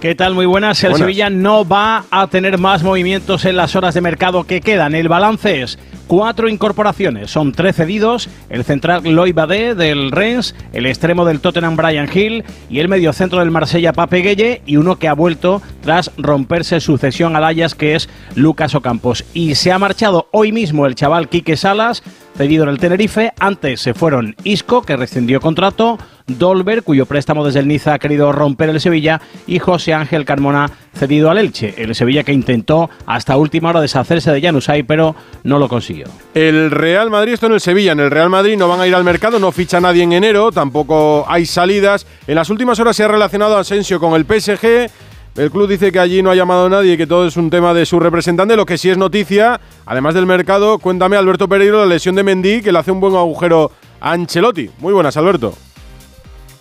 ¿Qué 0.00 0.14
tal? 0.14 0.34
Muy 0.34 0.46
buenas. 0.46 0.84
El 0.84 0.94
Sevilla 0.94 1.28
no 1.28 1.66
va 1.66 2.04
a 2.12 2.28
tener 2.28 2.56
más 2.56 2.84
movimientos 2.84 3.44
en 3.44 3.56
las 3.56 3.74
horas 3.74 3.94
de 3.94 4.00
mercado 4.00 4.44
que 4.44 4.60
quedan. 4.60 4.94
El 4.94 5.08
balance 5.08 5.60
es 5.60 5.76
cuatro 6.06 6.48
incorporaciones. 6.48 7.32
Son 7.32 7.50
tres 7.50 7.74
cedidos, 7.74 8.28
el 8.48 8.62
central 8.62 9.02
Loy 9.02 9.32
Badé 9.32 9.74
del 9.74 10.12
Rennes, 10.12 10.54
el 10.72 10.86
extremo 10.86 11.24
del 11.24 11.40
Tottenham 11.40 11.74
Brian 11.74 12.08
Hill 12.12 12.44
y 12.70 12.78
el 12.78 12.88
mediocentro 12.88 13.40
del 13.40 13.50
Marsella 13.50 13.92
Pape 13.92 14.20
Gueye 14.20 14.62
y 14.66 14.76
uno 14.76 15.00
que 15.00 15.08
ha 15.08 15.14
vuelto 15.14 15.62
tras 15.82 16.12
romperse 16.16 16.78
su 16.78 16.96
cesión 16.96 17.34
al 17.34 17.42
Ayas 17.42 17.74
que 17.74 17.96
es 17.96 18.08
Lucas 18.36 18.76
Ocampos. 18.76 19.24
Y 19.34 19.56
se 19.56 19.72
ha 19.72 19.80
marchado 19.80 20.28
hoy 20.30 20.52
mismo 20.52 20.86
el 20.86 20.94
chaval 20.94 21.28
Quique 21.28 21.56
Salas, 21.56 22.04
cedido 22.36 22.62
en 22.62 22.70
el 22.70 22.78
Tenerife. 22.78 23.32
Antes 23.40 23.80
se 23.80 23.94
fueron 23.94 24.36
Isco, 24.44 24.82
que 24.82 24.96
rescindió 24.96 25.40
contrato, 25.40 25.98
Dolber, 26.28 26.82
cuyo 26.82 27.06
préstamo 27.06 27.44
desde 27.44 27.60
el 27.60 27.68
Niza 27.68 27.94
ha 27.94 27.98
querido 27.98 28.30
romper 28.32 28.68
el 28.68 28.80
Sevilla, 28.80 29.20
y 29.46 29.58
José 29.58 29.94
Ángel 29.94 30.24
Carmona, 30.24 30.70
cedido 30.94 31.30
al 31.30 31.38
Elche. 31.38 31.74
El 31.78 31.94
Sevilla 31.94 32.22
que 32.22 32.32
intentó 32.32 32.90
hasta 33.06 33.36
última 33.36 33.70
hora 33.70 33.80
deshacerse 33.80 34.30
de 34.30 34.40
Janusay, 34.40 34.82
pero 34.82 35.16
no 35.42 35.58
lo 35.58 35.68
consiguió. 35.68 36.06
El 36.34 36.70
Real 36.70 37.10
Madrid, 37.10 37.32
esto 37.32 37.46
en 37.46 37.52
el 37.52 37.60
Sevilla, 37.60 37.92
en 37.92 38.00
el 38.00 38.10
Real 38.10 38.28
Madrid 38.28 38.56
no 38.56 38.68
van 38.68 38.80
a 38.80 38.86
ir 38.86 38.94
al 38.94 39.04
mercado, 39.04 39.38
no 39.38 39.52
ficha 39.52 39.80
nadie 39.80 40.02
en 40.02 40.12
enero, 40.12 40.52
tampoco 40.52 41.24
hay 41.28 41.46
salidas. 41.46 42.06
En 42.26 42.34
las 42.34 42.50
últimas 42.50 42.78
horas 42.78 42.94
se 42.94 43.04
ha 43.04 43.08
relacionado 43.08 43.56
Asensio 43.56 43.98
con 43.98 44.14
el 44.14 44.24
PSG. 44.24 44.90
El 45.36 45.50
club 45.52 45.68
dice 45.68 45.92
que 45.92 46.00
allí 46.00 46.20
no 46.20 46.30
ha 46.30 46.34
llamado 46.34 46.66
a 46.66 46.68
nadie 46.68 46.94
y 46.94 46.96
que 46.96 47.06
todo 47.06 47.26
es 47.26 47.36
un 47.36 47.48
tema 47.48 47.72
de 47.72 47.86
su 47.86 48.00
representante. 48.00 48.56
Lo 48.56 48.66
que 48.66 48.76
sí 48.76 48.90
es 48.90 48.98
noticia, 48.98 49.60
además 49.86 50.14
del 50.14 50.26
mercado, 50.26 50.78
cuéntame, 50.78 51.16
Alberto 51.16 51.48
Pereiro, 51.48 51.78
la 51.78 51.86
lesión 51.86 52.16
de 52.16 52.24
Mendy, 52.24 52.60
que 52.60 52.72
le 52.72 52.78
hace 52.80 52.90
un 52.90 52.98
buen 52.98 53.14
agujero 53.14 53.70
a 54.00 54.12
Ancelotti. 54.12 54.68
Muy 54.80 54.92
buenas, 54.92 55.16
Alberto. 55.16 55.54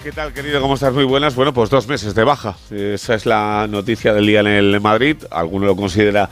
¿Qué 0.03 0.11
tal, 0.11 0.31
querido? 0.31 0.61
¿Cómo 0.61 0.75
estás? 0.75 0.93
Muy 0.93 1.03
buenas. 1.05 1.35
Bueno, 1.35 1.53
pues 1.53 1.69
dos 1.69 1.87
meses 1.87 2.13
de 2.13 2.23
baja. 2.23 2.55
Esa 2.69 3.15
es 3.15 3.25
la 3.25 3.67
noticia 3.67 4.13
del 4.13 4.27
día 4.27 4.41
en 4.41 4.47
el 4.47 4.79
Madrid. 4.79 5.17
Alguno 5.31 5.65
lo 5.65 5.75
considera 5.75 6.29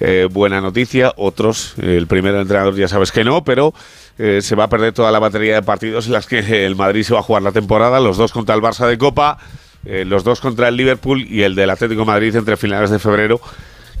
eh, 0.00 0.28
buena 0.30 0.60
noticia, 0.60 1.12
otros, 1.16 1.74
el 1.78 2.06
primer 2.08 2.34
entrenador 2.34 2.74
ya 2.74 2.88
sabes 2.88 3.12
que 3.12 3.22
no, 3.22 3.44
pero 3.44 3.72
eh, 4.18 4.40
se 4.42 4.56
va 4.56 4.64
a 4.64 4.68
perder 4.68 4.92
toda 4.92 5.12
la 5.12 5.20
batería 5.20 5.54
de 5.54 5.62
partidos 5.62 6.06
en 6.06 6.12
las 6.12 6.26
que 6.26 6.66
el 6.66 6.74
Madrid 6.74 7.04
se 7.04 7.14
va 7.14 7.20
a 7.20 7.22
jugar 7.22 7.42
la 7.42 7.52
temporada, 7.52 8.00
los 8.00 8.16
dos 8.16 8.32
contra 8.32 8.54
el 8.54 8.60
Barça 8.60 8.86
de 8.86 8.98
Copa, 8.98 9.38
eh, 9.84 10.04
los 10.04 10.24
dos 10.24 10.40
contra 10.40 10.68
el 10.68 10.76
Liverpool 10.76 11.24
y 11.28 11.42
el 11.42 11.54
del 11.54 11.70
Atlético 11.70 12.04
Madrid 12.04 12.34
entre 12.34 12.56
finales 12.56 12.90
de 12.90 12.98
febrero 12.98 13.40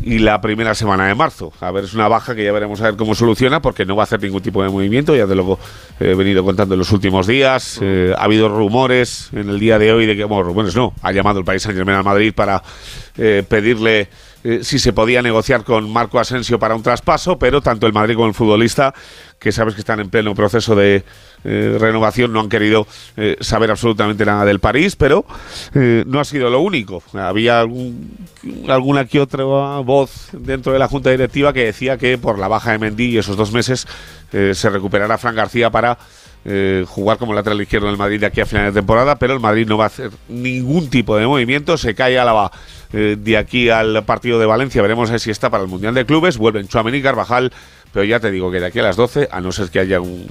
y 0.02 0.18
la 0.18 0.40
primera 0.40 0.74
semana 0.74 1.06
de 1.06 1.14
marzo. 1.14 1.52
A 1.60 1.70
ver, 1.70 1.84
es 1.84 1.94
una 1.94 2.08
baja 2.08 2.34
que 2.34 2.44
ya 2.44 2.52
veremos 2.52 2.80
a 2.80 2.84
ver 2.84 2.96
cómo 2.96 3.14
soluciona 3.14 3.62
porque 3.62 3.84
no 3.84 3.96
va 3.96 4.02
a 4.02 4.04
hacer 4.04 4.22
ningún 4.22 4.42
tipo 4.42 4.62
de 4.62 4.68
movimiento. 4.68 5.14
Ya 5.16 5.26
de 5.26 5.34
luego 5.34 5.58
he 6.00 6.14
venido 6.14 6.44
contando 6.44 6.74
en 6.74 6.78
los 6.78 6.92
últimos 6.92 7.26
días. 7.26 7.78
Eh, 7.80 8.12
ha 8.16 8.24
habido 8.24 8.48
rumores 8.48 9.30
en 9.32 9.48
el 9.48 9.58
día 9.58 9.78
de 9.78 9.92
hoy 9.92 10.06
de 10.06 10.16
que, 10.16 10.24
bueno, 10.24 10.42
rumores 10.42 10.74
no, 10.74 10.94
ha 11.02 11.12
llamado 11.12 11.38
el 11.38 11.44
país 11.44 11.62
Saint 11.62 11.76
Germain 11.76 11.98
al 11.98 12.04
Madrid 12.04 12.32
para 12.34 12.62
eh, 13.16 13.44
pedirle 13.48 14.08
eh, 14.46 14.60
si 14.62 14.78
se 14.78 14.92
podía 14.92 15.22
negociar 15.22 15.64
con 15.64 15.90
Marco 15.90 16.20
Asensio 16.20 16.58
para 16.58 16.74
un 16.74 16.82
traspaso, 16.82 17.38
pero 17.38 17.62
tanto 17.62 17.86
el 17.86 17.94
Madrid 17.94 18.14
como 18.14 18.26
el 18.26 18.34
futbolista, 18.34 18.92
que 19.38 19.52
sabes 19.52 19.74
que 19.74 19.80
están 19.80 20.00
en 20.00 20.10
pleno 20.10 20.34
proceso 20.34 20.76
de 20.76 21.02
eh, 21.44 21.76
renovación 21.78 22.32
no 22.32 22.40
han 22.40 22.48
querido 22.48 22.86
eh, 23.16 23.36
saber 23.40 23.70
absolutamente 23.70 24.24
nada 24.24 24.44
del 24.44 24.60
París, 24.60 24.96
pero 24.96 25.26
eh, 25.74 26.02
no 26.06 26.18
ha 26.18 26.24
sido 26.24 26.48
lo 26.48 26.60
único. 26.60 27.02
Había 27.12 27.60
alguna 27.60 29.04
que 29.04 29.20
otra 29.20 29.44
voz 29.44 30.28
dentro 30.32 30.72
de 30.72 30.78
la 30.78 30.88
Junta 30.88 31.10
Directiva 31.10 31.52
que 31.52 31.66
decía 31.66 31.98
que 31.98 32.16
por 32.16 32.38
la 32.38 32.48
baja 32.48 32.72
de 32.72 32.78
Mendy 32.78 33.10
y 33.10 33.18
esos 33.18 33.36
dos 33.36 33.52
meses 33.52 33.86
se 34.30 34.68
recuperará 34.68 35.16
Fran 35.16 35.36
García 35.36 35.70
para 35.70 35.96
jugar 36.86 37.18
como 37.18 37.34
lateral 37.34 37.60
izquierdo 37.60 37.86
en 37.86 37.92
el 37.92 37.98
Madrid 37.98 38.18
de 38.18 38.26
aquí 38.26 38.40
a 38.40 38.46
final 38.46 38.66
de 38.66 38.72
temporada, 38.72 39.16
pero 39.16 39.32
el 39.32 39.38
Madrid 39.38 39.66
no 39.68 39.78
va 39.78 39.84
a 39.84 39.86
hacer 39.86 40.10
ningún 40.28 40.90
tipo 40.90 41.16
de 41.16 41.26
movimiento, 41.26 41.76
se 41.76 41.94
cae 41.94 42.18
a 42.18 42.24
la 42.24 42.50
de 42.90 43.36
aquí 43.36 43.70
al 43.70 44.04
partido 44.04 44.40
de 44.40 44.46
Valencia, 44.46 44.82
veremos 44.82 45.10
si 45.22 45.30
está 45.30 45.50
para 45.50 45.62
el 45.62 45.68
Mundial 45.68 45.94
de 45.94 46.04
Clubes, 46.04 46.36
vuelven 46.36 46.66
Chuamení, 46.66 47.00
Carvajal, 47.00 47.52
pero 47.94 48.04
ya 48.04 48.18
te 48.18 48.32
digo 48.32 48.50
que 48.50 48.58
de 48.58 48.66
aquí 48.66 48.80
a 48.80 48.82
las 48.82 48.96
12, 48.96 49.28
a 49.30 49.40
no 49.40 49.52
ser 49.52 49.70
que 49.70 49.78
haya 49.78 50.00
un, 50.00 50.26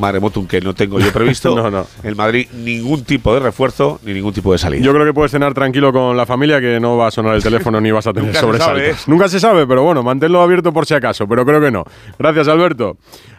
maremotum 0.00 0.46
que 0.46 0.62
no 0.62 0.74
tengo 0.74 0.98
yo 0.98 1.12
previsto, 1.12 1.54
no, 1.54 1.70
no. 1.70 1.86
el 2.02 2.16
Madrid 2.16 2.48
ningún 2.54 3.04
tipo 3.04 3.34
de 3.34 3.40
refuerzo 3.40 4.00
ni 4.02 4.14
ningún 4.14 4.32
tipo 4.32 4.50
de 4.50 4.58
salida. 4.58 4.82
Yo 4.82 4.94
creo 4.94 5.04
que 5.04 5.12
puedes 5.12 5.30
cenar 5.30 5.52
tranquilo 5.52 5.92
con 5.92 6.16
la 6.16 6.24
familia 6.24 6.58
que 6.58 6.80
no 6.80 6.96
va 6.96 7.08
a 7.08 7.10
sonar 7.10 7.34
el 7.34 7.42
teléfono 7.42 7.82
ni 7.82 7.90
vas 7.90 8.06
a 8.06 8.14
tener 8.14 8.34
sobresaltos. 8.34 8.82
¿eh? 8.82 8.94
Nunca 9.06 9.28
se 9.28 9.38
sabe, 9.38 9.66
pero 9.66 9.84
bueno, 9.84 10.02
manténlo 10.02 10.40
abierto 10.40 10.72
por 10.72 10.86
si 10.86 10.94
acaso, 10.94 11.28
pero 11.28 11.44
creo 11.44 11.60
que 11.60 11.70
no. 11.70 11.84
Gracias, 12.18 12.48
Alberto. 12.48 12.96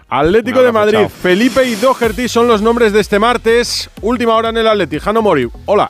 Atlético 0.07 0.61
de 0.61 0.71
Madrid, 0.71 1.07
Felipe 1.07 1.65
y 1.65 1.75
Doherty 1.75 2.27
son 2.27 2.47
los 2.47 2.61
nombres 2.61 2.93
de 2.93 2.99
este 2.99 3.17
martes. 3.17 3.89
Última 4.01 4.35
hora 4.35 4.49
en 4.49 4.57
el 4.57 4.67
Atleti. 4.67 4.99
Jano 4.99 5.23
Mori, 5.23 5.49
hola. 5.65 5.89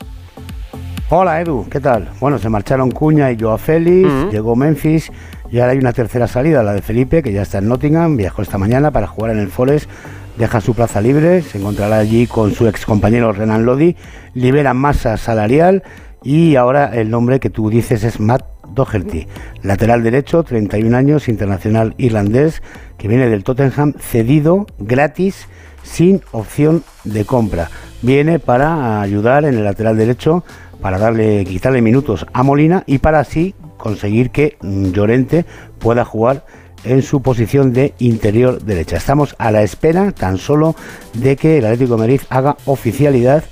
Hola 1.11 1.41
Edu, 1.41 1.67
¿qué 1.69 1.79
tal? 1.79 2.11
Bueno, 2.19 2.37
se 2.37 2.49
marcharon 2.49 2.91
Cuña 2.91 3.31
y 3.31 3.39
Joao 3.39 3.57
Félix, 3.57 4.31
llegó 4.31 4.55
Memphis 4.55 5.11
y 5.51 5.59
ahora 5.59 5.71
hay 5.71 5.79
una 5.79 5.93
tercera 5.93 6.27
salida, 6.27 6.63
la 6.63 6.73
de 6.73 6.81
Felipe, 6.81 7.23
que 7.23 7.31
ya 7.31 7.41
está 7.41 7.57
en 7.57 7.67
Nottingham, 7.67 8.17
viajó 8.17 8.41
esta 8.41 8.57
mañana 8.57 8.91
para 8.91 9.07
jugar 9.07 9.31
en 9.31 9.39
el 9.39 9.49
Forest, 9.49 9.89
deja 10.37 10.61
su 10.61 10.73
plaza 10.73 11.01
libre, 11.01 11.41
se 11.41 11.57
encontrará 11.57 11.97
allí 11.97 12.27
con 12.27 12.53
su 12.53 12.67
ex 12.67 12.85
compañero 12.85 13.31
Renan 13.31 13.65
Lodi, 13.65 13.95
libera 14.33 14.73
masa 14.73 15.17
salarial 15.17 15.83
y 16.23 16.55
ahora 16.55 16.93
el 16.93 17.09
nombre 17.09 17.39
que 17.39 17.49
tú 17.49 17.69
dices 17.69 18.03
es 18.03 18.19
Matt 18.19 18.45
Doherty, 18.73 19.27
lateral 19.63 20.03
derecho, 20.03 20.43
31 20.43 20.95
años, 20.95 21.27
internacional 21.27 21.95
irlandés, 21.97 22.61
que 22.97 23.07
viene 23.07 23.27
del 23.27 23.43
Tottenham, 23.43 23.93
cedido 23.99 24.67
gratis, 24.77 25.47
sin 25.81 26.21
opción 26.31 26.83
de 27.03 27.25
compra. 27.25 27.69
Viene 28.03 28.37
para 28.37 29.01
ayudar 29.01 29.45
en 29.45 29.55
el 29.55 29.63
lateral 29.63 29.97
derecho 29.97 30.43
para 30.81 30.99
darle, 30.99 31.43
quitarle 31.45 31.81
minutos 31.81 32.25
a 32.31 32.43
Molina 32.43 32.83
y 32.85 32.99
para 32.99 33.19
así 33.19 33.55
conseguir 33.79 34.29
que 34.29 34.57
Llorente 34.61 35.45
pueda 35.79 36.05
jugar 36.05 36.45
en 36.83 37.01
su 37.01 37.21
posición 37.21 37.73
de 37.73 37.93
interior 37.97 38.61
derecha. 38.61 38.97
Estamos 38.97 39.35
a 39.39 39.51
la 39.51 39.63
espera 39.63 40.11
tan 40.11 40.37
solo 40.37 40.75
de 41.13 41.35
que 41.35 41.57
el 41.57 41.65
Atlético 41.65 41.93
de 41.93 41.99
Madrid 41.99 42.21
haga 42.29 42.57
oficialidad 42.65 43.43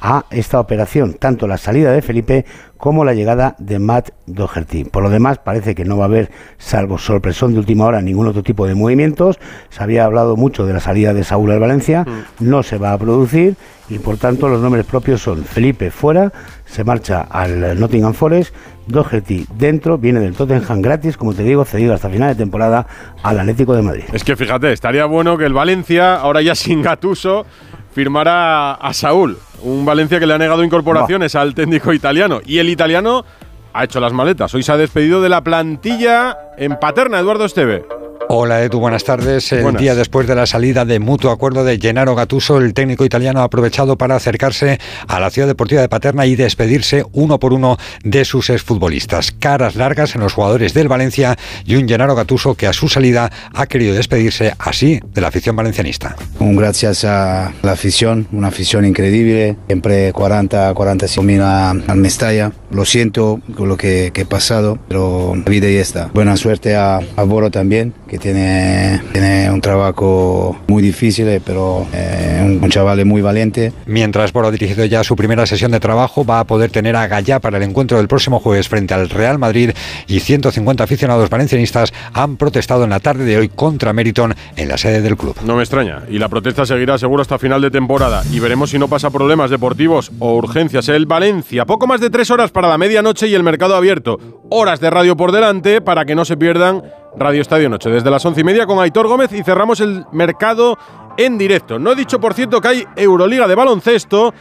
a 0.00 0.26
esta 0.30 0.60
operación, 0.60 1.14
tanto 1.14 1.48
la 1.48 1.58
salida 1.58 1.92
de 1.92 2.02
Felipe 2.02 2.44
como 2.76 3.04
la 3.04 3.14
llegada 3.14 3.56
de 3.58 3.80
Matt 3.80 4.10
Doherty. 4.26 4.84
Por 4.84 5.02
lo 5.02 5.10
demás, 5.10 5.38
parece 5.38 5.74
que 5.74 5.84
no 5.84 5.96
va 5.96 6.04
a 6.04 6.06
haber, 6.06 6.30
salvo 6.56 6.98
sorpresón 6.98 7.52
de 7.52 7.58
última 7.58 7.84
hora, 7.84 8.00
ningún 8.00 8.28
otro 8.28 8.44
tipo 8.44 8.66
de 8.66 8.76
movimientos. 8.76 9.40
Se 9.70 9.82
había 9.82 10.04
hablado 10.04 10.36
mucho 10.36 10.66
de 10.66 10.72
la 10.72 10.80
salida 10.80 11.14
de 11.14 11.24
Saúl 11.24 11.50
al 11.50 11.58
Valencia, 11.58 12.04
mm. 12.04 12.48
no 12.48 12.62
se 12.62 12.78
va 12.78 12.92
a 12.92 12.98
producir 12.98 13.56
y 13.88 13.98
por 13.98 14.18
tanto 14.18 14.48
los 14.48 14.60
nombres 14.60 14.84
propios 14.84 15.22
son 15.22 15.44
Felipe 15.44 15.90
fuera, 15.90 16.32
se 16.66 16.84
marcha 16.84 17.22
al 17.22 17.78
Nottingham 17.80 18.14
Forest, 18.14 18.54
Doherty 18.88 19.46
dentro, 19.54 19.98
viene 19.98 20.20
del 20.20 20.34
Tottenham 20.34 20.82
gratis, 20.82 21.16
como 21.16 21.34
te 21.34 21.42
digo, 21.42 21.64
cedido 21.64 21.94
hasta 21.94 22.08
final 22.08 22.28
de 22.28 22.34
temporada 22.34 22.86
al 23.22 23.38
Atlético 23.38 23.74
de 23.74 23.82
Madrid. 23.82 24.04
Es 24.12 24.24
que 24.24 24.36
fíjate, 24.36 24.72
estaría 24.72 25.04
bueno 25.04 25.36
que 25.38 25.44
el 25.44 25.52
Valencia, 25.52 26.16
ahora 26.16 26.42
ya 26.42 26.54
sin 26.54 26.82
Gatuso, 26.82 27.46
firmara 27.92 28.72
a 28.74 28.92
Saúl. 28.94 29.38
Un 29.62 29.84
Valencia 29.84 30.18
que 30.18 30.26
le 30.26 30.34
ha 30.34 30.38
negado 30.38 30.64
incorporaciones 30.64 31.34
al 31.34 31.54
técnico 31.54 31.92
italiano. 31.92 32.40
Y 32.44 32.58
el 32.58 32.68
italiano 32.68 33.24
ha 33.72 33.84
hecho 33.84 34.00
las 34.00 34.12
maletas. 34.12 34.54
Hoy 34.54 34.62
se 34.62 34.72
ha 34.72 34.76
despedido 34.76 35.20
de 35.20 35.28
la 35.28 35.42
plantilla 35.42 36.36
en 36.56 36.78
Paterna, 36.78 37.18
Eduardo 37.18 37.44
Esteve. 37.44 37.84
Hola 38.30 38.62
Edu, 38.62 38.78
buenas 38.78 39.04
tardes. 39.04 39.52
El 39.52 39.74
día 39.76 39.94
después 39.94 40.26
de 40.26 40.34
la 40.34 40.44
salida 40.44 40.84
de 40.84 40.98
mutuo 40.98 41.30
acuerdo 41.30 41.64
de 41.64 41.78
Gennaro 41.78 42.14
Gattuso, 42.14 42.58
el 42.58 42.74
técnico 42.74 43.06
italiano 43.06 43.40
ha 43.40 43.44
aprovechado 43.44 43.96
para 43.96 44.16
acercarse 44.16 44.78
a 45.06 45.18
la 45.18 45.30
ciudad 45.30 45.48
deportiva 45.48 45.80
de 45.80 45.88
Paterna 45.88 46.26
y 46.26 46.36
despedirse 46.36 47.06
uno 47.12 47.40
por 47.40 47.54
uno 47.54 47.78
de 48.04 48.26
sus 48.26 48.50
exfutbolistas. 48.50 49.32
Caras 49.32 49.76
largas 49.76 50.14
en 50.14 50.20
los 50.20 50.34
jugadores 50.34 50.74
del 50.74 50.88
Valencia 50.88 51.38
y 51.64 51.76
un 51.76 51.88
Gennaro 51.88 52.14
Gattuso 52.14 52.54
que 52.54 52.66
a 52.66 52.74
su 52.74 52.90
salida 52.90 53.32
ha 53.54 53.66
querido 53.66 53.94
despedirse 53.94 54.52
así 54.58 55.00
de 55.14 55.22
la 55.22 55.28
afición 55.28 55.56
valencianista. 55.56 56.14
Un 56.38 56.54
gracias 56.54 57.06
a 57.06 57.54
la 57.62 57.72
afición, 57.72 58.28
una 58.32 58.48
afición 58.48 58.84
increíble, 58.84 59.56
siempre 59.68 60.12
40, 60.12 60.74
45 60.74 61.22
mil 61.22 61.40
al 61.40 61.96
Mestalla. 61.96 62.52
Lo 62.70 62.84
siento 62.84 63.40
con 63.56 63.70
lo 63.70 63.78
que, 63.78 64.12
he 64.14 64.24
pasado, 64.26 64.78
pero 64.86 65.34
la 65.34 65.50
vida 65.50 65.70
ya 65.70 65.80
está. 65.80 66.10
Buena 66.12 66.36
suerte 66.36 66.76
a, 66.76 67.00
a 67.16 67.22
Boro 67.22 67.50
también, 67.50 67.94
que 68.06 68.17
tiene, 68.18 69.00
tiene 69.12 69.50
un 69.50 69.60
trabajo 69.60 70.56
muy 70.66 70.82
difícil, 70.82 71.28
eh, 71.28 71.40
pero 71.44 71.86
eh, 71.92 72.58
un, 72.62 72.68
chaval 72.70 73.04
muy 73.04 73.22
valiente. 73.22 73.72
Mientras 73.86 74.32
Boro 74.32 74.48
ha 74.48 74.50
dirigido 74.50 74.84
ya 74.84 75.04
su 75.04 75.16
primera 75.16 75.46
sesión 75.46 75.70
de 75.70 75.80
trabajo, 75.80 76.24
va 76.24 76.40
a 76.40 76.44
poder 76.44 76.70
tener 76.70 76.96
a 76.96 77.06
Gallá 77.06 77.40
para 77.40 77.56
el 77.56 77.62
encuentro 77.62 77.98
del 77.98 78.08
próximo 78.08 78.40
jueves 78.40 78.68
frente 78.68 78.94
al 78.94 79.08
Real 79.08 79.38
Madrid 79.38 79.70
y 80.06 80.20
150 80.20 80.84
aficionados 80.84 81.30
valencianistas 81.30 81.92
han 82.12 82.36
protestado 82.36 82.84
en 82.84 82.90
la 82.90 83.00
tarde 83.00 83.24
de 83.24 83.36
hoy 83.36 83.48
contra 83.48 83.92
Meriton 83.92 84.34
en 84.56 84.68
la 84.68 84.76
sede 84.76 85.00
del 85.00 85.16
club. 85.16 85.36
No 85.44 85.56
me 85.56 85.62
extraña, 85.62 86.02
y 86.08 86.18
la 86.18 86.28
protesta 86.28 86.66
seguirá 86.66 86.98
seguro 86.98 87.22
hasta 87.22 87.38
final 87.38 87.60
de 87.62 87.70
temporada 87.70 88.22
y 88.32 88.40
veremos 88.40 88.70
si 88.70 88.78
no 88.78 88.88
pasa 88.88 89.10
problemas 89.10 89.50
deportivos 89.50 90.10
o 90.18 90.34
urgencias. 90.34 90.88
El 90.88 91.06
Valencia, 91.06 91.64
poco 91.64 91.86
más 91.86 92.00
de 92.00 92.10
tres 92.10 92.30
horas 92.30 92.50
para 92.50 92.68
la 92.68 92.78
medianoche 92.78 93.28
y 93.28 93.34
el 93.34 93.42
mercado 93.42 93.76
abierto. 93.76 94.18
Horas 94.50 94.80
de 94.80 94.90
radio 94.90 95.16
por 95.16 95.32
delante 95.32 95.80
para 95.80 96.04
que 96.04 96.14
no 96.14 96.24
se 96.24 96.36
pierdan 96.36 96.82
Radio 97.16 97.40
Estadio 97.40 97.68
Noche, 97.68 97.90
desde 97.90 98.10
las 98.10 98.24
once 98.24 98.40
y 98.40 98.44
media 98.44 98.66
con 98.66 98.78
Aitor 98.78 99.08
Gómez 99.08 99.32
y 99.32 99.42
cerramos 99.42 99.80
el 99.80 100.04
mercado 100.12 100.78
en 101.16 101.38
directo. 101.38 101.78
No 101.78 101.92
he 101.92 101.96
dicho, 101.96 102.20
por 102.20 102.34
cierto, 102.34 102.60
que 102.60 102.68
hay 102.68 102.84
Euroliga 102.96 103.48
de 103.48 103.54
baloncesto. 103.54 104.32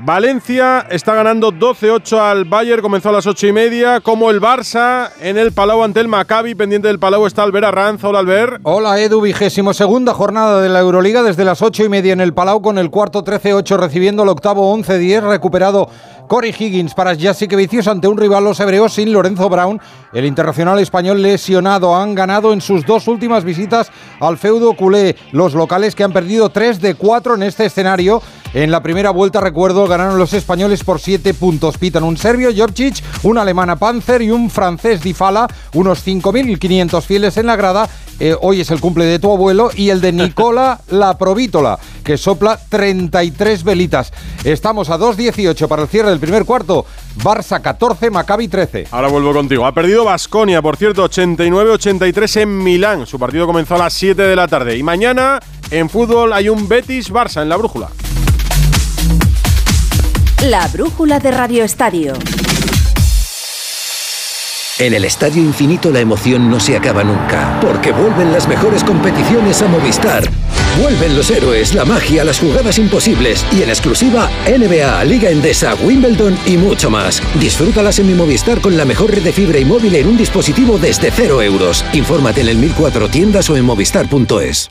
Valencia 0.00 0.86
está 0.90 1.12
ganando 1.14 1.50
12-8 1.50 2.18
al 2.20 2.44
Bayern, 2.44 2.82
comenzó 2.82 3.08
a 3.08 3.12
las 3.12 3.26
ocho 3.26 3.48
y 3.48 3.52
media, 3.52 4.00
como 4.00 4.30
el 4.30 4.40
Barça 4.40 5.10
en 5.20 5.36
el 5.36 5.50
Palau 5.50 5.82
ante 5.82 5.98
el 5.98 6.06
Maccabi, 6.06 6.54
pendiente 6.54 6.86
del 6.86 7.00
Palau 7.00 7.26
está 7.26 7.42
Albert 7.42 7.66
Arranz, 7.66 8.04
hola 8.04 8.20
Albert. 8.20 8.60
Hola 8.62 9.00
Edu, 9.00 9.20
vigésimo 9.20 9.74
segunda 9.74 10.14
jornada 10.14 10.62
de 10.62 10.68
la 10.68 10.78
Euroliga 10.78 11.24
desde 11.24 11.44
las 11.44 11.62
ocho 11.62 11.84
y 11.84 11.88
media 11.88 12.12
en 12.12 12.20
el 12.20 12.32
Palau 12.32 12.62
con 12.62 12.78
el 12.78 12.90
cuarto 12.90 13.24
13-8 13.24 13.76
recibiendo 13.76 14.22
el 14.22 14.28
octavo 14.28 14.72
11-10 14.76 15.28
recuperado 15.28 15.88
Corey 16.28 16.54
Higgins 16.56 16.92
para 16.92 17.16
Jessica 17.16 17.56
Vicios 17.56 17.88
ante 17.88 18.06
un 18.06 18.18
rival 18.18 18.44
los 18.44 18.60
hebreos 18.60 18.92
sin 18.92 19.12
Lorenzo 19.12 19.48
Brown. 19.48 19.80
El 20.12 20.26
internacional 20.26 20.78
español 20.78 21.22
lesionado 21.22 21.96
han 21.96 22.14
ganado 22.14 22.52
en 22.52 22.60
sus 22.60 22.84
dos 22.84 23.08
últimas 23.08 23.44
visitas 23.44 23.90
al 24.20 24.36
feudo 24.36 24.74
culé. 24.74 25.16
Los 25.32 25.54
locales 25.54 25.94
que 25.94 26.04
han 26.04 26.12
perdido 26.12 26.50
3 26.50 26.80
de 26.80 26.94
4 26.94 27.34
en 27.34 27.42
este 27.42 27.64
escenario. 27.64 28.22
En 28.52 28.70
la 28.70 28.82
primera 28.82 29.10
vuelta, 29.10 29.40
recuerdo, 29.40 29.86
ganaron 29.86 30.18
los 30.18 30.34
españoles 30.34 30.84
por 30.84 31.00
7 31.00 31.32
puntos. 31.34 31.78
Pitan 31.78 32.04
un 32.04 32.16
serbio, 32.16 32.50
Jovcic, 32.54 33.02
un 33.22 33.38
alemana 33.38 33.76
Panzer 33.76 34.22
y 34.22 34.30
un 34.30 34.50
francés 34.50 35.02
Difala. 35.02 35.48
Unos 35.74 36.06
5.500 36.06 37.02
fieles 37.02 37.36
en 37.38 37.46
la 37.46 37.56
grada. 37.56 37.88
Eh, 38.20 38.36
hoy 38.40 38.60
es 38.60 38.70
el 38.70 38.80
cumple 38.80 39.04
de 39.04 39.18
tu 39.18 39.32
abuelo 39.32 39.70
y 39.74 39.90
el 39.90 40.00
de 40.00 40.12
Nicola 40.12 40.80
La 40.88 41.16
Provítola, 41.16 41.78
que 42.02 42.16
sopla 42.16 42.58
33 42.68 43.62
velitas. 43.62 44.12
Estamos 44.44 44.90
a 44.90 44.98
2.18 44.98 45.68
para 45.68 45.82
el 45.82 45.88
cierre 45.88 46.10
del 46.10 46.18
primer 46.18 46.44
cuarto. 46.44 46.84
Barça 47.22 47.60
14, 47.60 48.10
Maccabi 48.10 48.48
13. 48.48 48.88
Ahora 48.90 49.08
vuelvo 49.08 49.32
contigo. 49.32 49.66
Ha 49.66 49.72
perdido 49.72 50.04
Basconia, 50.04 50.60
por 50.62 50.76
cierto, 50.76 51.08
89-83 51.08 52.42
en 52.42 52.58
Milán. 52.58 53.06
Su 53.06 53.18
partido 53.18 53.46
comenzó 53.46 53.76
a 53.76 53.78
las 53.78 53.94
7 53.94 54.20
de 54.22 54.36
la 54.36 54.48
tarde. 54.48 54.76
Y 54.76 54.82
mañana 54.82 55.40
en 55.70 55.88
fútbol 55.88 56.32
hay 56.32 56.48
un 56.48 56.68
Betis-Barça 56.68 57.42
en 57.42 57.48
la 57.48 57.56
brújula. 57.56 57.88
La 60.44 60.66
brújula 60.68 61.18
de 61.18 61.30
Radio 61.30 61.64
Estadio. 61.64 62.14
En 64.78 64.94
el 64.94 65.04
Estadio 65.04 65.42
Infinito 65.42 65.90
la 65.90 65.98
emoción 65.98 66.48
no 66.48 66.60
se 66.60 66.76
acaba 66.76 67.02
nunca, 67.02 67.58
porque 67.60 67.90
vuelven 67.90 68.30
las 68.30 68.46
mejores 68.46 68.84
competiciones 68.84 69.60
a 69.60 69.66
Movistar. 69.66 70.22
Vuelven 70.80 71.16
los 71.16 71.32
héroes, 71.32 71.74
la 71.74 71.84
magia, 71.84 72.22
las 72.22 72.38
jugadas 72.38 72.78
imposibles 72.78 73.44
y 73.50 73.62
en 73.62 73.70
exclusiva 73.70 74.30
NBA, 74.46 75.04
Liga 75.04 75.30
Endesa, 75.30 75.74
Wimbledon 75.82 76.38
y 76.46 76.56
mucho 76.56 76.90
más. 76.90 77.20
Disfrútalas 77.40 77.98
en 77.98 78.06
mi 78.06 78.14
Movistar 78.14 78.60
con 78.60 78.76
la 78.76 78.84
mejor 78.84 79.10
red 79.10 79.22
de 79.22 79.32
fibra 79.32 79.58
y 79.58 79.64
móvil 79.64 79.96
en 79.96 80.06
un 80.06 80.16
dispositivo 80.16 80.78
desde 80.78 81.10
cero 81.10 81.42
euros. 81.42 81.84
Infórmate 81.92 82.42
en 82.42 82.48
el 82.48 82.58
1004 82.58 83.08
tiendas 83.08 83.50
o 83.50 83.56
en 83.56 83.64
movistar.es. 83.64 84.70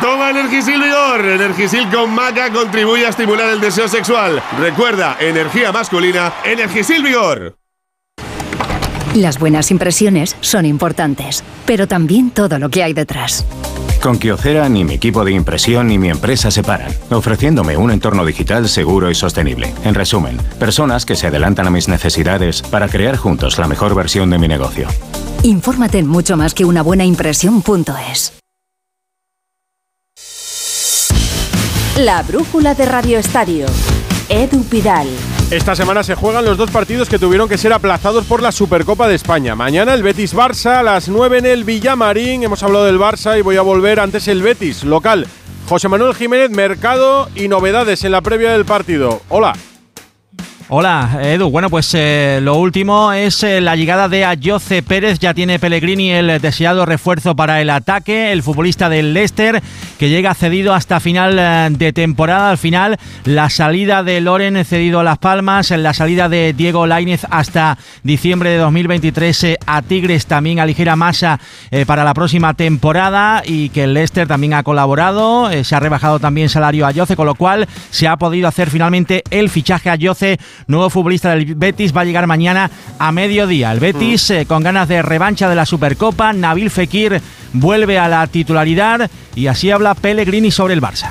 Toma 0.00 0.30
Energisil 0.30 0.80
Vigor. 0.80 1.24
Energisil 1.24 1.88
con 1.90 2.14
maca 2.14 2.50
contribuye 2.50 3.06
a 3.06 3.10
estimular 3.10 3.48
el 3.50 3.60
deseo 3.60 3.88
sexual. 3.88 4.42
Recuerda, 4.58 5.16
energía 5.20 5.72
masculina, 5.72 6.32
Energisil 6.44 7.02
Vigor. 7.02 7.56
Las 9.14 9.38
buenas 9.38 9.70
impresiones 9.70 10.36
son 10.40 10.64
importantes, 10.66 11.42
pero 11.66 11.88
también 11.88 12.30
todo 12.30 12.58
lo 12.58 12.70
que 12.70 12.84
hay 12.84 12.92
detrás. 12.92 13.44
Con 14.00 14.18
Kyocera 14.18 14.68
ni 14.68 14.84
mi 14.84 14.94
equipo 14.94 15.24
de 15.24 15.32
impresión 15.32 15.88
ni 15.88 15.98
mi 15.98 16.08
empresa 16.08 16.50
se 16.50 16.62
paran, 16.62 16.92
ofreciéndome 17.10 17.76
un 17.76 17.90
entorno 17.90 18.24
digital 18.24 18.68
seguro 18.68 19.10
y 19.10 19.14
sostenible. 19.14 19.74
En 19.84 19.94
resumen, 19.94 20.38
personas 20.58 21.04
que 21.04 21.16
se 21.16 21.26
adelantan 21.26 21.66
a 21.66 21.70
mis 21.70 21.88
necesidades 21.88 22.62
para 22.62 22.88
crear 22.88 23.16
juntos 23.16 23.58
la 23.58 23.66
mejor 23.66 23.94
versión 23.94 24.30
de 24.30 24.38
mi 24.38 24.48
negocio. 24.48 24.88
Infórmate 25.42 25.98
en 25.98 26.06
mucho 26.06 26.36
más 26.36 26.54
que 26.54 26.64
una 26.64 26.82
buena 26.82 27.04
impresión.es. 27.04 28.39
La 32.04 32.22
brújula 32.22 32.74
de 32.74 32.86
Radio 32.86 33.18
Estadio. 33.18 33.66
Edu 34.30 34.64
Pidal. 34.64 35.06
Esta 35.50 35.76
semana 35.76 36.02
se 36.02 36.14
juegan 36.14 36.46
los 36.46 36.56
dos 36.56 36.70
partidos 36.70 37.10
que 37.10 37.18
tuvieron 37.18 37.46
que 37.46 37.58
ser 37.58 37.74
aplazados 37.74 38.24
por 38.24 38.40
la 38.40 38.52
Supercopa 38.52 39.06
de 39.06 39.16
España. 39.16 39.54
Mañana 39.54 39.92
el 39.92 40.02
Betis 40.02 40.34
Barça 40.34 40.78
a 40.78 40.82
las 40.82 41.10
9 41.10 41.40
en 41.40 41.44
el 41.46 41.64
Villamarín. 41.64 42.42
Hemos 42.42 42.62
hablado 42.62 42.86
del 42.86 42.98
Barça 42.98 43.38
y 43.38 43.42
voy 43.42 43.58
a 43.58 43.62
volver 43.62 44.00
antes 44.00 44.28
el 44.28 44.40
Betis 44.40 44.82
local. 44.82 45.26
José 45.68 45.88
Manuel 45.90 46.14
Jiménez, 46.14 46.48
mercado 46.48 47.28
y 47.34 47.48
novedades 47.48 48.02
en 48.04 48.12
la 48.12 48.22
previa 48.22 48.52
del 48.52 48.64
partido. 48.64 49.20
Hola. 49.28 49.52
Hola, 50.72 51.18
Edu. 51.20 51.50
Bueno, 51.50 51.68
pues 51.68 51.92
eh, 51.94 52.38
lo 52.40 52.54
último 52.54 53.12
es 53.12 53.42
eh, 53.42 53.60
la 53.60 53.74
llegada 53.74 54.08
de 54.08 54.24
Ayoce 54.24 54.84
Pérez. 54.84 55.18
Ya 55.18 55.34
tiene 55.34 55.58
Pellegrini 55.58 56.12
el 56.12 56.40
deseado 56.40 56.86
refuerzo 56.86 57.34
para 57.34 57.60
el 57.60 57.70
ataque. 57.70 58.30
El 58.30 58.44
futbolista 58.44 58.88
del 58.88 59.12
Leicester 59.12 59.60
que 59.98 60.08
llega 60.08 60.32
cedido 60.32 60.72
hasta 60.72 61.00
final 61.00 61.36
eh, 61.40 61.68
de 61.76 61.92
temporada. 61.92 62.50
Al 62.50 62.56
final, 62.56 63.00
la 63.24 63.50
salida 63.50 64.04
de 64.04 64.20
Loren 64.20 64.64
cedido 64.64 65.00
a 65.00 65.02
Las 65.02 65.18
Palmas, 65.18 65.72
la 65.72 65.92
salida 65.92 66.28
de 66.28 66.52
Diego 66.52 66.86
Lainez 66.86 67.22
hasta 67.28 67.76
diciembre 68.04 68.50
de 68.50 68.58
2023 68.58 69.56
a 69.66 69.82
Tigres 69.82 70.26
también 70.26 70.60
a 70.60 70.66
ligera 70.66 70.94
masa 70.94 71.40
para 71.86 72.04
la 72.04 72.14
próxima 72.14 72.54
temporada 72.54 73.42
y 73.44 73.70
que 73.70 73.84
el 73.84 73.94
Leicester 73.94 74.28
también 74.28 74.54
ha 74.54 74.62
colaborado. 74.62 75.50
se 75.64 75.74
ha 75.74 75.80
rebajado 75.80 76.20
también 76.20 76.48
salario 76.48 76.86
a 76.86 76.90
Ayoce, 76.90 77.16
con 77.16 77.26
lo 77.26 77.34
cual 77.34 77.66
se 77.90 78.06
ha 78.06 78.16
podido 78.16 78.46
hacer 78.46 78.70
finalmente 78.70 79.24
el 79.30 79.50
fichaje 79.50 79.90
a 79.90 79.94
Ayoce 79.94 80.38
nuevo 80.66 80.90
futbolista 80.90 81.30
del 81.30 81.54
Betis, 81.54 81.96
va 81.96 82.02
a 82.02 82.04
llegar 82.04 82.26
mañana 82.26 82.70
a 82.98 83.12
mediodía. 83.12 83.72
El 83.72 83.80
Betis, 83.80 84.30
mm. 84.30 84.32
eh, 84.34 84.46
con 84.46 84.62
ganas 84.62 84.88
de 84.88 85.02
revancha 85.02 85.48
de 85.48 85.54
la 85.54 85.66
Supercopa, 85.66 86.32
Nabil 86.32 86.70
Fekir 86.70 87.20
vuelve 87.52 87.98
a 87.98 88.08
la 88.08 88.26
titularidad 88.26 89.10
y 89.34 89.46
así 89.46 89.70
habla 89.70 89.94
Pellegrini 89.94 90.50
sobre 90.50 90.74
el 90.74 90.82
Barça. 90.82 91.10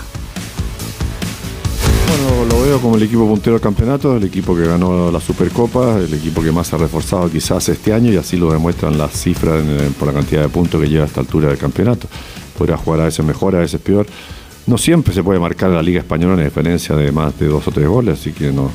Bueno, 2.10 2.46
lo 2.46 2.62
veo 2.64 2.82
como 2.82 2.96
el 2.96 3.04
equipo 3.04 3.28
puntero 3.28 3.54
del 3.54 3.62
campeonato, 3.62 4.18
el 4.18 4.24
equipo 4.24 4.56
que 4.56 4.66
ganó 4.66 5.12
la 5.12 5.20
Supercopa, 5.20 5.98
el 6.00 6.12
equipo 6.14 6.42
que 6.42 6.52
más 6.52 6.68
se 6.68 6.76
ha 6.76 6.80
reforzado 6.80 7.30
quizás 7.30 7.70
este 7.70 7.94
año 7.94 8.12
y 8.12 8.18
así 8.18 8.36
lo 8.36 8.52
demuestran 8.52 8.98
las 8.98 9.12
cifras 9.12 9.64
por 9.98 10.08
la 10.08 10.14
cantidad 10.16 10.42
de 10.42 10.50
puntos 10.50 10.82
que 10.82 10.90
lleva 10.90 11.04
a 11.04 11.08
esta 11.08 11.20
altura 11.20 11.50
del 11.50 11.58
campeonato. 11.60 12.08
Podría 12.58 12.78
jugar 12.78 13.02
a 13.02 13.04
veces 13.06 13.24
mejor, 13.24 13.56
a 13.56 13.60
veces 13.60 13.80
peor. 13.80 14.08
No 14.70 14.78
siempre 14.78 15.16
se 15.16 15.24
puede 15.24 15.40
marcar 15.40 15.72
la 15.72 15.82
Liga 15.82 15.98
Española 15.98 16.36
en 16.36 16.44
diferencia 16.44 16.96
de 16.96 17.12
más 17.12 17.40
de 17.40 17.48
dos 17.48 17.68
o 17.68 17.72
tres 17.72 17.88
goles, 17.88 18.20
así 18.20 18.34
que 18.34 18.52
no, 18.52 18.70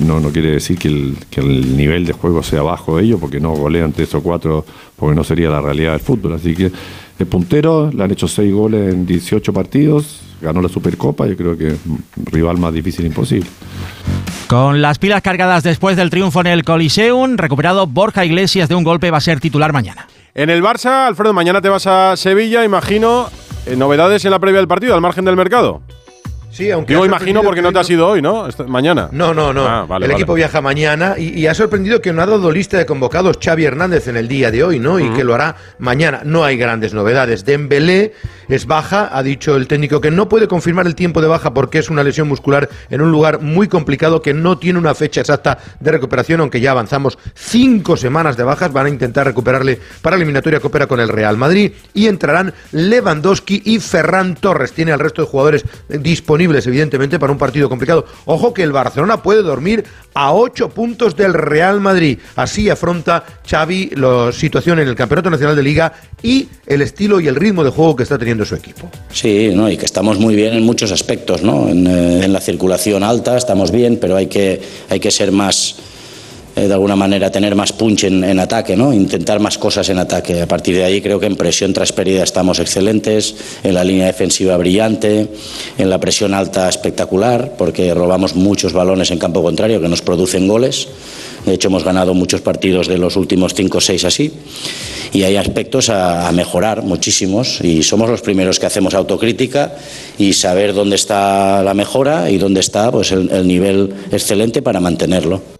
no, 0.00 0.18
no, 0.18 0.30
quiere 0.30 0.50
decir 0.50 0.76
que 0.76 0.88
el, 0.88 1.16
que 1.30 1.40
el, 1.40 1.76
nivel 1.76 2.04
de 2.04 2.12
juego 2.12 2.42
sea 2.42 2.62
bajo 2.62 2.96
de 2.96 3.04
ellos, 3.04 3.20
porque 3.20 3.38
no 3.38 3.52
golean 3.52 3.92
tres 3.92 4.12
o 4.16 4.20
cuatro, 4.20 4.66
porque 4.96 5.14
no 5.14 5.22
sería 5.22 5.48
la 5.48 5.60
realidad 5.60 5.92
del 5.92 6.00
fútbol. 6.00 6.32
Así 6.32 6.56
que 6.56 6.72
el 7.20 7.26
puntero, 7.28 7.88
le 7.94 8.02
han 8.02 8.10
hecho 8.10 8.26
seis 8.26 8.52
goles 8.52 8.92
en 8.92 9.06
18 9.06 9.52
partidos, 9.52 10.22
ganó 10.40 10.60
la 10.60 10.68
Supercopa, 10.68 11.28
yo 11.28 11.36
creo 11.36 11.56
que 11.56 11.76
rival 12.32 12.58
más 12.58 12.74
difícil 12.74 13.06
imposible. 13.06 13.48
Con 14.48 14.82
las 14.82 14.98
pilas 14.98 15.22
cargadas 15.22 15.62
después 15.62 15.96
del 15.96 16.10
triunfo 16.10 16.40
en 16.40 16.48
el 16.48 16.64
Coliseum, 16.64 17.36
recuperado 17.36 17.86
Borja 17.86 18.24
Iglesias 18.24 18.68
de 18.68 18.74
un 18.74 18.82
golpe 18.82 19.12
va 19.12 19.18
a 19.18 19.20
ser 19.20 19.38
titular 19.38 19.72
mañana. 19.72 20.08
En 20.34 20.50
el 20.50 20.64
Barça, 20.64 21.06
Alfredo, 21.06 21.32
mañana 21.32 21.60
te 21.60 21.68
vas 21.68 21.86
a 21.86 22.16
Sevilla, 22.16 22.64
imagino. 22.64 23.28
Eh, 23.68 23.76
¿Novedades 23.76 24.24
en 24.24 24.30
la 24.30 24.38
previa 24.38 24.60
del 24.60 24.68
partido, 24.68 24.94
al 24.94 25.02
margen 25.02 25.26
del 25.26 25.36
mercado? 25.36 25.82
Sí, 26.58 26.72
aunque 26.72 26.92
Yo 26.92 27.06
imagino 27.06 27.44
porque 27.44 27.62
no 27.62 27.72
te 27.72 27.78
has 27.78 27.88
ido 27.88 28.08
hoy, 28.08 28.20
¿no? 28.20 28.48
mañana. 28.66 29.08
No, 29.12 29.32
no, 29.32 29.52
no. 29.52 29.64
Ah, 29.64 29.86
el 30.02 30.10
equipo 30.10 30.34
viaja 30.34 30.60
mañana 30.60 31.14
y, 31.16 31.46
ha 31.46 31.54
sorprendido 31.54 32.00
que 32.00 32.12
no 32.12 32.20
ha 32.20 32.26
dado 32.26 32.50
lista 32.50 32.76
de 32.76 32.84
convocados 32.84 33.38
Xavi 33.40 33.64
Hernández 33.64 34.08
en 34.08 34.16
el 34.16 34.26
día 34.26 34.50
de 34.50 34.64
hoy, 34.64 34.80
¿no? 34.80 34.98
Y 34.98 35.08
que 35.10 35.22
lo 35.22 35.36
hará 35.36 35.54
mañana. 35.78 36.22
No 36.24 36.42
hay 36.42 36.56
grandes 36.56 36.94
novedades. 36.94 37.44
Dembélé 37.44 38.12
es 38.48 38.66
baja, 38.66 39.08
ha 39.12 39.22
dicho 39.22 39.54
el 39.54 39.68
técnico 39.68 40.00
que 40.00 40.10
no 40.10 40.28
puede 40.28 40.48
confirmar 40.48 40.86
el 40.86 40.96
tiempo 40.96 41.20
de 41.20 41.28
baja 41.28 41.54
porque 41.54 41.78
es 41.78 41.90
una 41.90 42.02
lesión 42.02 42.26
muscular 42.26 42.68
en 42.90 43.02
un 43.02 43.12
lugar 43.12 43.40
muy 43.40 43.68
complicado 43.68 44.20
que 44.20 44.34
no 44.34 44.58
tiene 44.58 44.80
una 44.80 44.94
fecha 44.94 45.20
exacta 45.20 45.58
de 45.78 45.92
recuperación, 45.92 46.40
aunque 46.40 46.60
ya 46.60 46.72
avanzamos 46.72 47.18
cinco 47.34 47.96
semanas 47.96 48.36
de 48.36 48.42
bajas. 48.42 48.72
Van 48.72 48.86
a 48.86 48.88
intentar 48.88 49.26
recuperarle 49.26 49.78
para 50.02 50.16
la 50.16 50.22
eliminatoria 50.22 50.58
que 50.58 50.66
opera 50.66 50.88
con 50.88 50.98
el 50.98 51.08
Real 51.08 51.36
Madrid 51.36 51.70
y 51.94 52.08
entrarán 52.08 52.52
Lewandowski 52.72 53.62
y 53.64 53.78
Ferran 53.78 54.34
Torres. 54.34 54.72
Tiene 54.72 54.90
al 54.90 54.98
resto 54.98 55.22
de 55.22 55.28
jugadores 55.28 55.64
disponibles, 55.88 56.47
evidentemente, 56.66 57.18
para 57.18 57.32
un 57.32 57.38
partido 57.38 57.68
complicado. 57.68 58.04
Ojo 58.24 58.52
que 58.52 58.62
el 58.62 58.72
Barcelona 58.72 59.22
puede 59.22 59.42
dormir 59.42 59.84
a 60.14 60.32
ocho 60.32 60.68
puntos 60.68 61.16
del 61.16 61.34
Real 61.34 61.80
Madrid. 61.80 62.18
Así 62.36 62.68
afronta 62.70 63.24
Xavi 63.48 63.90
la 63.96 64.32
situación 64.32 64.78
en 64.80 64.88
el 64.88 64.94
Campeonato 64.94 65.30
Nacional 65.30 65.56
de 65.56 65.62
Liga 65.62 65.92
y 66.22 66.48
el 66.66 66.82
estilo 66.82 67.20
y 67.20 67.28
el 67.28 67.36
ritmo 67.36 67.64
de 67.64 67.70
juego 67.70 67.96
que 67.96 68.02
está 68.02 68.18
teniendo 68.18 68.44
su 68.44 68.54
equipo. 68.54 68.90
Sí, 69.12 69.50
¿no? 69.54 69.70
y 69.70 69.76
que 69.76 69.84
estamos 69.84 70.18
muy 70.18 70.34
bien 70.34 70.54
en 70.54 70.64
muchos 70.64 70.92
aspectos, 70.92 71.42
¿no? 71.42 71.68
En, 71.68 71.86
eh, 71.86 72.28
la 72.28 72.40
circulación 72.40 73.02
alta 73.02 73.36
estamos 73.36 73.70
bien, 73.70 73.98
pero 74.00 74.16
hay 74.16 74.26
que, 74.26 74.60
hay 74.88 75.00
que 75.00 75.10
ser 75.10 75.32
más, 75.32 75.76
de 76.66 76.72
alguna 76.72 76.96
manera, 76.96 77.30
tener 77.30 77.54
más 77.54 77.72
punch 77.72 78.04
en, 78.04 78.38
ataque, 78.40 78.76
¿no? 78.76 78.92
Intentar 78.92 79.38
más 79.38 79.58
cosas 79.58 79.88
en 79.90 79.98
ataque. 79.98 80.40
A 80.40 80.48
partir 80.48 80.74
de 80.74 80.84
ahí 80.84 81.00
creo 81.00 81.20
que 81.20 81.26
en 81.26 81.36
presión 81.36 81.72
transferida 81.72 82.22
estamos 82.24 82.58
excelentes, 82.58 83.34
en 83.62 83.74
la 83.74 83.84
línea 83.84 84.06
defensiva 84.06 84.56
brillante, 84.56 85.28
en 85.76 85.90
la 85.90 86.00
presión 86.00 86.34
alta 86.34 86.68
espectacular, 86.68 87.52
porque 87.56 87.94
robamos 87.94 88.34
muchos 88.34 88.72
balones 88.72 89.10
en 89.10 89.18
campo 89.18 89.42
contrario 89.42 89.80
que 89.80 89.88
nos 89.88 90.02
producen 90.02 90.48
goles. 90.48 90.88
De 91.44 91.54
hecho, 91.54 91.68
hemos 91.68 91.84
ganado 91.84 92.14
muchos 92.14 92.40
partidos 92.40 92.88
de 92.88 92.98
los 92.98 93.16
últimos 93.16 93.54
cinco 93.54 93.78
o 93.78 93.80
seis 93.80 94.04
así. 94.04 94.32
Y 95.12 95.22
hay 95.22 95.36
aspectos 95.36 95.88
a, 95.88 96.30
mejorar, 96.32 96.82
muchísimos. 96.82 97.60
Y 97.62 97.82
somos 97.82 98.10
los 98.10 98.20
primeros 98.20 98.58
que 98.58 98.66
hacemos 98.66 98.94
autocrítica 98.94 99.74
y 100.18 100.32
saber 100.32 100.74
dónde 100.74 100.96
está 100.96 101.62
la 101.62 101.74
mejora 101.74 102.30
y 102.30 102.38
dónde 102.38 102.60
está 102.60 102.90
pues, 102.90 103.12
el 103.12 103.46
nivel 103.46 103.94
excelente 104.10 104.62
para 104.62 104.80
mantenerlo. 104.80 105.57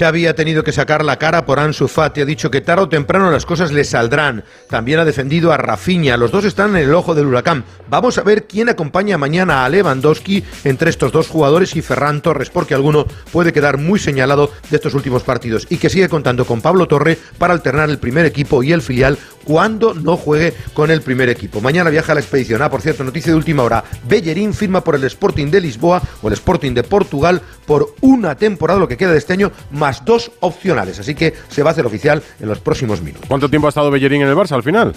Xavi 0.00 0.26
ha 0.26 0.34
tenido 0.34 0.64
que 0.64 0.72
sacar 0.72 1.04
la 1.04 1.18
cara 1.18 1.44
por 1.44 1.60
Ansu 1.60 1.86
Fati, 1.86 2.22
ha 2.22 2.24
dicho 2.24 2.50
que 2.50 2.62
tarde 2.62 2.84
o 2.84 2.88
temprano 2.88 3.30
las 3.30 3.44
cosas 3.44 3.70
le 3.70 3.84
saldrán. 3.84 4.44
También 4.66 4.98
ha 4.98 5.04
defendido 5.04 5.52
a 5.52 5.58
Rafinha, 5.58 6.16
los 6.16 6.30
dos 6.30 6.46
están 6.46 6.70
en 6.70 6.84
el 6.84 6.94
ojo 6.94 7.14
del 7.14 7.26
huracán. 7.26 7.64
Vamos 7.90 8.16
a 8.16 8.22
ver 8.22 8.46
quién 8.46 8.70
acompaña 8.70 9.18
mañana 9.18 9.62
a 9.62 9.68
Lewandowski 9.68 10.42
entre 10.64 10.88
estos 10.88 11.12
dos 11.12 11.28
jugadores 11.28 11.76
y 11.76 11.82
Ferran 11.82 12.22
Torres, 12.22 12.48
porque 12.48 12.72
alguno 12.72 13.04
puede 13.30 13.52
quedar 13.52 13.76
muy 13.76 13.98
señalado 13.98 14.50
de 14.70 14.76
estos 14.76 14.94
últimos 14.94 15.22
partidos 15.22 15.66
y 15.68 15.76
que 15.76 15.90
sigue 15.90 16.08
contando 16.08 16.46
con 16.46 16.62
Pablo 16.62 16.88
Torre 16.88 17.18
para 17.36 17.52
alternar 17.52 17.90
el 17.90 17.98
primer 17.98 18.24
equipo 18.24 18.62
y 18.62 18.72
el 18.72 18.80
filial 18.80 19.18
cuando 19.44 19.94
no 19.94 20.16
juegue 20.16 20.54
con 20.74 20.90
el 20.90 21.02
primer 21.02 21.28
equipo. 21.28 21.60
Mañana 21.60 21.90
viaja 21.90 22.12
a 22.12 22.14
la 22.14 22.20
expedición. 22.20 22.62
Ah, 22.62 22.70
por 22.70 22.82
cierto, 22.82 23.04
noticia 23.04 23.32
de 23.32 23.36
última 23.36 23.62
hora. 23.62 23.84
Bellerín 24.08 24.54
firma 24.54 24.82
por 24.82 24.94
el 24.94 25.04
Sporting 25.04 25.50
de 25.50 25.60
Lisboa 25.60 26.02
o 26.22 26.28
el 26.28 26.34
Sporting 26.34 26.72
de 26.72 26.82
Portugal 26.82 27.42
por 27.66 27.94
una 28.00 28.36
temporada, 28.36 28.80
lo 28.80 28.88
que 28.88 28.96
queda 28.96 29.12
de 29.12 29.18
este 29.18 29.32
año, 29.32 29.52
dos 30.04 30.32
opcionales. 30.40 30.98
Así 31.00 31.14
que 31.14 31.34
se 31.48 31.62
va 31.62 31.70
a 31.70 31.72
hacer 31.72 31.86
oficial 31.86 32.22
en 32.40 32.48
los 32.48 32.60
próximos 32.60 33.02
minutos. 33.02 33.26
¿Cuánto 33.28 33.48
tiempo 33.48 33.66
ha 33.66 33.70
estado 33.70 33.90
Bellerín 33.90 34.22
en 34.22 34.28
el 34.28 34.36
Barça 34.36 34.52
al 34.52 34.62
final? 34.62 34.94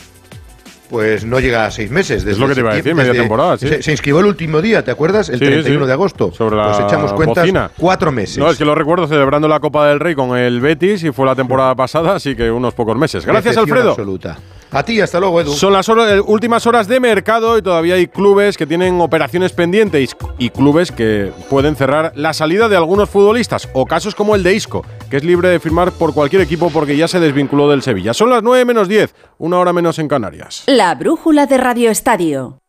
pues 0.94 1.26
no 1.26 1.40
llega 1.40 1.66
a 1.66 1.72
seis 1.72 1.90
meses. 1.90 2.24
Desde 2.24 2.34
es 2.34 2.38
lo 2.38 2.48
que 2.48 2.54
te 2.54 2.60
iba 2.60 2.72
a 2.72 2.76
decir, 2.76 2.94
media 2.94 3.14
temporada, 3.14 3.58
sí. 3.58 3.68
Se, 3.82 3.92
inscribió 3.92 4.20
el 4.20 4.28
último 4.28 4.62
día, 4.62 4.84
¿te 4.84 4.92
acuerdas? 4.92 5.28
El 5.28 5.40
31 5.40 5.88
de 5.88 5.92
agosto. 5.92 6.32
Sobre 6.32 6.56
la 6.56 6.66
pues 6.66 6.80
echamos 6.82 7.14
cuentas, 7.14 7.72
cuatro 7.80 8.12
meses. 8.12 8.38
No, 8.38 8.52
es 8.52 8.60
que 8.60 8.64
lo 8.64 8.76
recuerdo 8.76 9.08
celebrando 9.08 9.48
la 9.48 9.60
Copa 9.60 9.88
del 9.88 10.00
Rey 10.00 10.14
con 10.14 10.38
el 10.38 10.62
Betis 10.62 11.04
y 11.04 11.12
fue 11.12 11.26
la 11.26 11.34
temporada 11.34 11.74
pasada, 11.74 12.16
así 12.16 12.36
que 12.36 12.52
unos 12.52 12.76
pocos 12.76 12.96
meses. 12.96 13.26
Gracias, 13.26 13.58
Alfredo. 13.58 13.90
absoluta. 13.90 14.38
A 14.74 14.84
ti, 14.84 15.00
hasta 15.00 15.20
luego, 15.20 15.40
Edu. 15.40 15.54
Son 15.54 15.72
las 15.72 15.88
eh, 15.88 16.20
últimas 16.26 16.66
horas 16.66 16.88
de 16.88 17.00
mercado 17.00 17.60
y 17.60 17.62
todavía 17.62 17.94
hay 17.94 18.08
clubes 18.08 18.58
que 18.58 18.66
tienen 18.66 19.00
operaciones 19.02 19.54
pendientes 19.54 20.16
y 20.40 20.50
clubes 20.50 20.92
que 20.92 21.32
pueden 21.48 21.76
cerrar 21.76 22.12
la 22.16 22.34
salida 22.34 22.68
de 22.68 22.76
algunos 22.76 23.08
futbolistas 23.08 23.70
o 23.74 23.86
casos 23.86 24.16
como 24.16 24.34
el 24.34 24.42
de 24.42 24.56
Isco, 24.56 24.84
que 25.12 25.18
es 25.18 25.24
libre 25.24 25.50
de 25.50 25.60
firmar 25.60 25.92
por 25.92 26.16
cualquier 26.16 26.42
equipo 26.42 26.72
porque 26.72 26.98
ya 26.98 27.08
se 27.08 27.20
desvinculó 27.20 27.70
del 27.70 27.84
Sevilla. 27.84 28.16
Son 28.16 28.32
las 28.32 28.42
9 28.42 28.66
menos 28.66 28.88
10, 28.88 29.14
una 29.38 29.60
hora 29.60 29.74
menos 29.74 30.00
en 30.00 30.08
Canarias. 30.08 30.64
La 30.66 30.96
brújula 30.96 31.46
de 31.46 31.58
Radio 31.60 31.92
Estadio. 31.92 32.63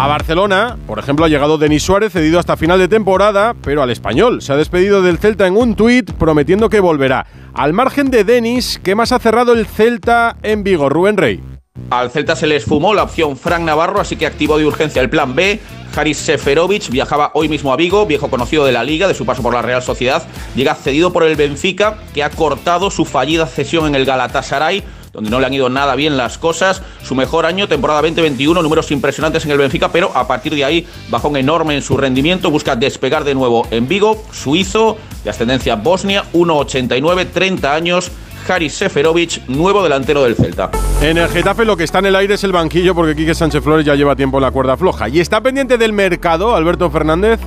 A 0.00 0.06
Barcelona, 0.06 0.78
por 0.86 0.98
ejemplo, 0.98 1.26
ha 1.26 1.28
llegado 1.28 1.58
Denis 1.58 1.82
Suárez 1.82 2.14
cedido 2.14 2.38
hasta 2.38 2.56
final 2.56 2.78
de 2.78 2.88
temporada, 2.88 3.54
pero 3.62 3.82
al 3.82 3.90
español 3.90 4.40
se 4.40 4.50
ha 4.50 4.56
despedido 4.56 5.02
del 5.02 5.18
Celta 5.18 5.46
en 5.46 5.58
un 5.58 5.76
tuit 5.76 6.10
prometiendo 6.12 6.70
que 6.70 6.80
volverá. 6.80 7.26
Al 7.52 7.74
margen 7.74 8.10
de 8.10 8.24
Denis, 8.24 8.80
¿qué 8.82 8.94
más 8.94 9.12
ha 9.12 9.18
cerrado 9.18 9.52
el 9.52 9.66
Celta 9.66 10.38
en 10.42 10.64
Vigo? 10.64 10.88
Rubén 10.88 11.18
Rey. 11.18 11.42
Al 11.90 12.10
Celta 12.10 12.34
se 12.34 12.46
le 12.46 12.56
esfumó 12.56 12.94
la 12.94 13.02
opción 13.02 13.36
Frank 13.36 13.60
Navarro, 13.60 14.00
así 14.00 14.16
que 14.16 14.24
activó 14.24 14.56
de 14.56 14.64
urgencia 14.64 15.02
el 15.02 15.10
plan 15.10 15.34
B. 15.34 15.60
Haris 15.94 16.16
Seferovic 16.16 16.88
viajaba 16.88 17.32
hoy 17.34 17.50
mismo 17.50 17.70
a 17.70 17.76
Vigo, 17.76 18.06
viejo 18.06 18.30
conocido 18.30 18.64
de 18.64 18.72
la 18.72 18.84
liga, 18.84 19.06
de 19.06 19.12
su 19.12 19.26
paso 19.26 19.42
por 19.42 19.52
la 19.52 19.60
Real 19.60 19.82
Sociedad. 19.82 20.22
Llega 20.56 20.74
cedido 20.76 21.12
por 21.12 21.24
el 21.24 21.36
Benfica, 21.36 21.98
que 22.14 22.24
ha 22.24 22.30
cortado 22.30 22.90
su 22.90 23.04
fallida 23.04 23.44
cesión 23.44 23.86
en 23.86 23.94
el 23.94 24.06
Galatasaray 24.06 24.82
donde 25.12 25.30
no 25.30 25.40
le 25.40 25.46
han 25.46 25.54
ido 25.54 25.68
nada 25.68 25.94
bien 25.94 26.16
las 26.16 26.38
cosas. 26.38 26.82
Su 27.02 27.14
mejor 27.14 27.46
año, 27.46 27.68
temporada 27.68 28.02
2021, 28.02 28.62
números 28.62 28.90
impresionantes 28.90 29.44
en 29.44 29.50
el 29.50 29.58
Benfica, 29.58 29.90
pero 29.90 30.10
a 30.14 30.26
partir 30.26 30.54
de 30.54 30.64
ahí 30.64 30.86
bajón 31.08 31.36
enorme 31.36 31.74
en 31.74 31.82
su 31.82 31.96
rendimiento. 31.96 32.50
Busca 32.50 32.76
despegar 32.76 33.24
de 33.24 33.34
nuevo 33.34 33.66
en 33.70 33.88
Vigo, 33.88 34.22
suizo, 34.32 34.96
de 35.24 35.30
ascendencia 35.30 35.76
bosnia, 35.76 36.24
1,89, 36.32 37.28
30 37.32 37.74
años. 37.74 38.10
Haris 38.48 38.74
Seferovic, 38.74 39.46
nuevo 39.48 39.82
delantero 39.82 40.24
del 40.24 40.34
Celta. 40.34 40.70
En 41.02 41.18
el 41.18 41.28
Getafe 41.28 41.64
lo 41.64 41.76
que 41.76 41.84
está 41.84 41.98
en 41.98 42.06
el 42.06 42.16
aire 42.16 42.34
es 42.34 42.44
el 42.44 42.52
banquillo 42.52 42.94
porque 42.94 43.14
Quique 43.14 43.34
Sánchez 43.34 43.62
Flores 43.62 43.84
ya 43.84 43.94
lleva 43.94 44.16
tiempo 44.16 44.38
en 44.38 44.42
la 44.42 44.50
cuerda 44.50 44.76
floja. 44.76 45.08
¿Y 45.08 45.20
está 45.20 45.40
pendiente 45.40 45.78
del 45.78 45.92
mercado, 45.92 46.56
Alberto 46.56 46.90
Fernández? 46.90 47.38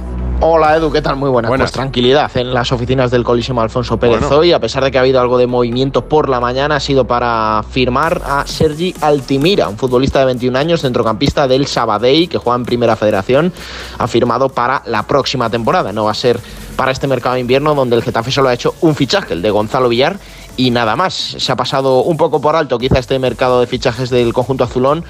Hola 0.45 0.75
Edu, 0.75 0.91
¿qué 0.91 1.01
tal? 1.01 1.15
Muy 1.15 1.29
buenas. 1.29 1.49
Pues 1.49 1.71
tranquilidad 1.71 2.29
en 2.35 2.53
las 2.53 2.69
oficinas 2.73 3.09
del 3.09 3.23
Colísimo 3.23 3.61
Alfonso 3.61 3.95
Pérez 3.97 4.29
hoy, 4.29 4.51
a 4.51 4.59
pesar 4.59 4.83
de 4.83 4.91
que 4.91 4.97
ha 4.97 5.01
habido 5.01 5.21
algo 5.21 5.37
de 5.37 5.47
movimiento 5.47 6.09
por 6.09 6.27
la 6.27 6.41
mañana, 6.41 6.75
ha 6.75 6.79
sido 6.81 7.07
para 7.07 7.63
firmar 7.71 8.21
a 8.25 8.45
Sergi 8.45 8.93
Altimira, 8.99 9.69
un 9.69 9.77
futbolista 9.77 10.19
de 10.19 10.25
21 10.25 10.59
años, 10.59 10.81
centrocampista 10.81 11.47
del 11.47 11.65
Sabadell, 11.65 12.27
que 12.27 12.39
juega 12.39 12.57
en 12.57 12.65
Primera 12.65 12.97
Federación, 12.97 13.53
ha 13.97 14.05
firmado 14.05 14.49
para 14.49 14.81
la 14.85 15.03
próxima 15.03 15.49
temporada. 15.49 15.93
No 15.93 16.03
va 16.03 16.11
a 16.11 16.13
ser 16.13 16.41
para 16.75 16.91
este 16.91 17.07
mercado 17.07 17.35
de 17.35 17.41
invierno, 17.41 17.73
donde 17.73 17.95
el 17.95 18.03
Getafe 18.03 18.29
solo 18.29 18.49
ha 18.49 18.53
hecho 18.53 18.75
un 18.81 18.95
fichaje, 18.95 19.35
el 19.35 19.41
de 19.41 19.49
Gonzalo 19.49 19.87
Villar, 19.87 20.17
y 20.57 20.71
nada 20.71 20.95
más. 20.95 21.13
Se 21.13 21.51
ha 21.51 21.55
pasado 21.55 22.03
un 22.03 22.17
poco 22.17 22.41
por 22.41 22.55
alto 22.55 22.77
quizá 22.77 22.99
este 22.99 23.17
mercado 23.19 23.59
de 23.59 23.67
fichajes 23.67 24.09
del 24.09 24.33
conjunto 24.33 24.63
azulón 24.63 25.03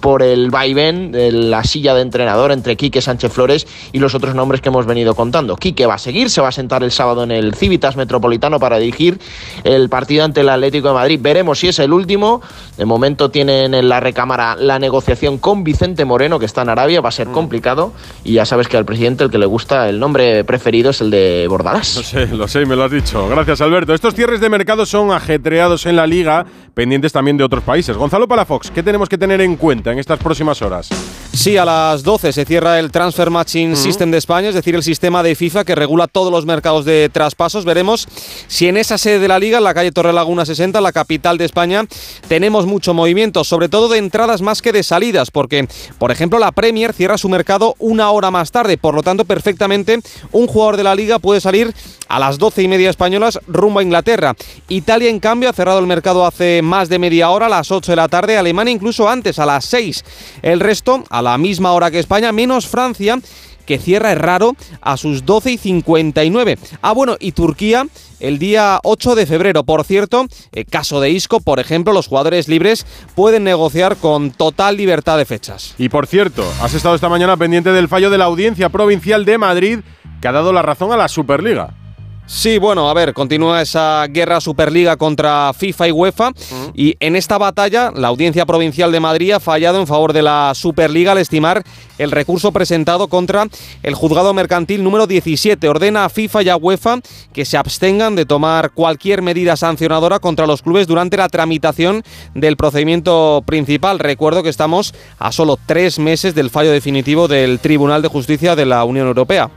por 0.00 0.22
el 0.22 0.50
vaivén 0.50 1.12
de 1.12 1.32
la 1.32 1.64
silla 1.64 1.94
de 1.94 2.02
entrenador 2.02 2.52
entre 2.52 2.76
Quique 2.76 3.00
Sánchez 3.00 3.32
Flores 3.32 3.66
y 3.92 3.98
los 3.98 4.14
otros 4.14 4.34
nombres 4.34 4.60
que 4.60 4.68
hemos 4.68 4.86
venido 4.86 5.14
contando. 5.14 5.56
Quique 5.56 5.86
va 5.86 5.94
a 5.94 5.98
seguir, 5.98 6.30
se 6.30 6.40
va 6.40 6.48
a 6.48 6.52
sentar 6.52 6.82
el 6.82 6.92
sábado 6.92 7.24
en 7.24 7.30
el 7.30 7.54
Civitas 7.54 7.96
Metropolitano 7.96 8.58
para 8.58 8.78
dirigir 8.78 9.18
el 9.64 9.88
partido 9.88 10.24
ante 10.24 10.40
el 10.40 10.48
Atlético 10.48 10.88
de 10.88 10.94
Madrid. 10.94 11.18
Veremos 11.22 11.58
si 11.58 11.68
es 11.68 11.78
el 11.78 11.92
último. 11.92 12.42
De 12.76 12.84
momento 12.84 13.30
tienen 13.30 13.74
en 13.74 13.88
la 13.88 14.00
recámara 14.00 14.56
la 14.56 14.78
negociación 14.78 15.38
con 15.38 15.64
Vicente 15.64 16.04
Moreno, 16.04 16.38
que 16.38 16.46
está 16.46 16.62
en 16.62 16.70
Arabia, 16.70 17.00
va 17.00 17.08
a 17.08 17.12
ser 17.12 17.28
mm. 17.28 17.32
complicado. 17.32 17.92
Y 18.24 18.34
ya 18.34 18.44
sabes 18.44 18.68
que 18.68 18.76
al 18.76 18.84
presidente 18.84 19.24
el 19.24 19.30
que 19.30 19.38
le 19.38 19.46
gusta 19.46 19.88
el 19.88 19.98
nombre 19.98 20.44
preferido 20.44 20.90
es 20.90 21.00
el 21.00 21.10
de 21.10 21.46
Bordalás. 21.48 21.96
Lo 21.96 22.02
sé, 22.02 22.26
lo 22.28 22.48
sé, 22.48 22.66
me 22.66 22.76
lo 22.76 22.84
has 22.84 22.90
dicho. 22.90 23.28
Gracias, 23.28 23.60
Alberto. 23.60 23.94
Estos 23.94 24.14
cierres 24.14 24.40
de 24.40 24.48
mercado 24.48 24.86
son 24.90 25.12
ajetreados 25.12 25.86
en 25.86 25.96
la 25.96 26.06
liga, 26.06 26.44
pendientes 26.74 27.12
también 27.12 27.36
de 27.36 27.44
otros 27.44 27.62
países. 27.62 27.96
Gonzalo 27.96 28.26
Palafox, 28.26 28.70
¿qué 28.70 28.82
tenemos 28.82 29.08
que 29.08 29.16
tener 29.16 29.40
en 29.40 29.56
cuenta 29.56 29.92
en 29.92 29.98
estas 29.98 30.18
próximas 30.18 30.60
horas? 30.62 30.88
Sí, 31.32 31.56
a 31.56 31.64
las 31.64 32.02
12 32.02 32.32
se 32.32 32.44
cierra 32.44 32.78
el 32.80 32.90
Transfer 32.90 33.30
Matching 33.30 33.76
System 33.76 34.10
de 34.10 34.18
España, 34.18 34.48
es 34.48 34.54
decir, 34.54 34.74
el 34.74 34.82
sistema 34.82 35.22
de 35.22 35.36
FIFA 35.36 35.64
que 35.64 35.76
regula 35.76 36.08
todos 36.08 36.32
los 36.32 36.44
mercados 36.44 36.84
de 36.84 37.08
traspasos. 37.08 37.64
Veremos 37.64 38.08
si 38.48 38.66
en 38.66 38.76
esa 38.76 38.98
sede 38.98 39.20
de 39.20 39.28
la 39.28 39.38
liga, 39.38 39.58
en 39.58 39.64
la 39.64 39.74
calle 39.74 39.92
Torre 39.92 40.12
Laguna 40.12 40.44
60, 40.44 40.80
la 40.80 40.90
capital 40.90 41.38
de 41.38 41.44
España, 41.44 41.84
tenemos 42.26 42.66
mucho 42.66 42.94
movimiento, 42.94 43.44
sobre 43.44 43.68
todo 43.68 43.88
de 43.88 43.98
entradas 43.98 44.42
más 44.42 44.60
que 44.60 44.72
de 44.72 44.82
salidas, 44.82 45.30
porque, 45.30 45.68
por 45.98 46.10
ejemplo, 46.10 46.40
la 46.40 46.50
Premier 46.50 46.92
cierra 46.92 47.16
su 47.16 47.28
mercado 47.28 47.76
una 47.78 48.10
hora 48.10 48.32
más 48.32 48.50
tarde, 48.50 48.76
por 48.76 48.94
lo 48.94 49.02
tanto, 49.02 49.24
perfectamente 49.24 50.00
un 50.32 50.48
jugador 50.48 50.76
de 50.76 50.84
la 50.84 50.96
liga 50.96 51.20
puede 51.20 51.40
salir 51.40 51.72
a 52.08 52.18
las 52.18 52.38
12 52.38 52.62
y 52.62 52.68
media 52.68 52.90
españolas 52.90 53.38
rumbo 53.46 53.78
a 53.78 53.82
Inglaterra. 53.84 54.34
Italia, 54.80 55.10
en 55.10 55.20
cambio, 55.20 55.50
ha 55.50 55.52
cerrado 55.52 55.78
el 55.78 55.86
mercado 55.86 56.24
hace 56.24 56.62
más 56.62 56.88
de 56.88 56.98
media 56.98 57.28
hora, 57.28 57.46
a 57.46 57.50
las 57.50 57.70
8 57.70 57.92
de 57.92 57.96
la 57.96 58.08
tarde, 58.08 58.38
Alemania 58.38 58.72
incluso 58.72 59.10
antes, 59.10 59.38
a 59.38 59.44
las 59.44 59.66
6. 59.66 60.04
El 60.40 60.58
resto, 60.58 61.04
a 61.10 61.20
la 61.20 61.36
misma 61.36 61.72
hora 61.72 61.90
que 61.90 61.98
España, 61.98 62.32
menos 62.32 62.66
Francia, 62.66 63.20
que 63.66 63.78
cierra, 63.78 64.12
es 64.12 64.18
raro, 64.18 64.56
a 64.80 64.96
sus 64.96 65.26
12 65.26 65.52
y 65.52 65.58
59. 65.58 66.58
Ah, 66.80 66.92
bueno, 66.92 67.16
y 67.20 67.32
Turquía 67.32 67.86
el 68.20 68.38
día 68.38 68.80
8 68.82 69.14
de 69.14 69.26
febrero. 69.26 69.64
Por 69.64 69.84
cierto, 69.84 70.26
en 70.52 70.64
caso 70.64 70.98
de 70.98 71.10
Isco, 71.10 71.40
por 71.40 71.60
ejemplo, 71.60 71.92
los 71.92 72.06
jugadores 72.06 72.48
libres 72.48 72.86
pueden 73.14 73.44
negociar 73.44 73.96
con 73.96 74.30
total 74.30 74.78
libertad 74.78 75.18
de 75.18 75.26
fechas. 75.26 75.74
Y 75.76 75.90
por 75.90 76.06
cierto, 76.06 76.42
has 76.62 76.72
estado 76.72 76.94
esta 76.94 77.10
mañana 77.10 77.36
pendiente 77.36 77.70
del 77.70 77.88
fallo 77.88 78.08
de 78.08 78.18
la 78.18 78.24
Audiencia 78.24 78.70
Provincial 78.70 79.26
de 79.26 79.36
Madrid 79.36 79.80
que 80.22 80.28
ha 80.28 80.32
dado 80.32 80.54
la 80.54 80.62
razón 80.62 80.90
a 80.90 80.96
la 80.96 81.08
Superliga. 81.08 81.74
Sí, 82.32 82.58
bueno, 82.58 82.88
a 82.88 82.94
ver, 82.94 83.12
continúa 83.12 83.60
esa 83.60 84.06
guerra 84.08 84.40
Superliga 84.40 84.96
contra 84.96 85.52
FIFA 85.52 85.88
y 85.88 85.90
UEFA 85.90 86.30
y 86.74 86.96
en 87.00 87.16
esta 87.16 87.38
batalla 87.38 87.90
la 87.92 88.06
Audiencia 88.06 88.46
Provincial 88.46 88.92
de 88.92 89.00
Madrid 89.00 89.32
ha 89.32 89.40
fallado 89.40 89.80
en 89.80 89.88
favor 89.88 90.12
de 90.12 90.22
la 90.22 90.52
Superliga 90.54 91.10
al 91.10 91.18
estimar 91.18 91.64
el 91.98 92.12
recurso 92.12 92.52
presentado 92.52 93.08
contra 93.08 93.48
el 93.82 93.94
juzgado 93.94 94.32
mercantil 94.32 94.84
número 94.84 95.08
17. 95.08 95.68
Ordena 95.68 96.04
a 96.04 96.08
FIFA 96.08 96.42
y 96.44 96.48
a 96.50 96.56
UEFA 96.56 97.00
que 97.32 97.44
se 97.44 97.56
abstengan 97.56 98.14
de 98.14 98.26
tomar 98.26 98.70
cualquier 98.70 99.22
medida 99.22 99.56
sancionadora 99.56 100.20
contra 100.20 100.46
los 100.46 100.62
clubes 100.62 100.86
durante 100.86 101.16
la 101.16 101.28
tramitación 101.28 102.04
del 102.34 102.56
procedimiento 102.56 103.42
principal. 103.44 103.98
Recuerdo 103.98 104.44
que 104.44 104.50
estamos 104.50 104.94
a 105.18 105.32
solo 105.32 105.58
tres 105.66 105.98
meses 105.98 106.36
del 106.36 106.50
fallo 106.50 106.70
definitivo 106.70 107.26
del 107.26 107.58
Tribunal 107.58 108.02
de 108.02 108.08
Justicia 108.08 108.54
de 108.54 108.66
la 108.66 108.84
Unión 108.84 109.08
Europea. 109.08 109.50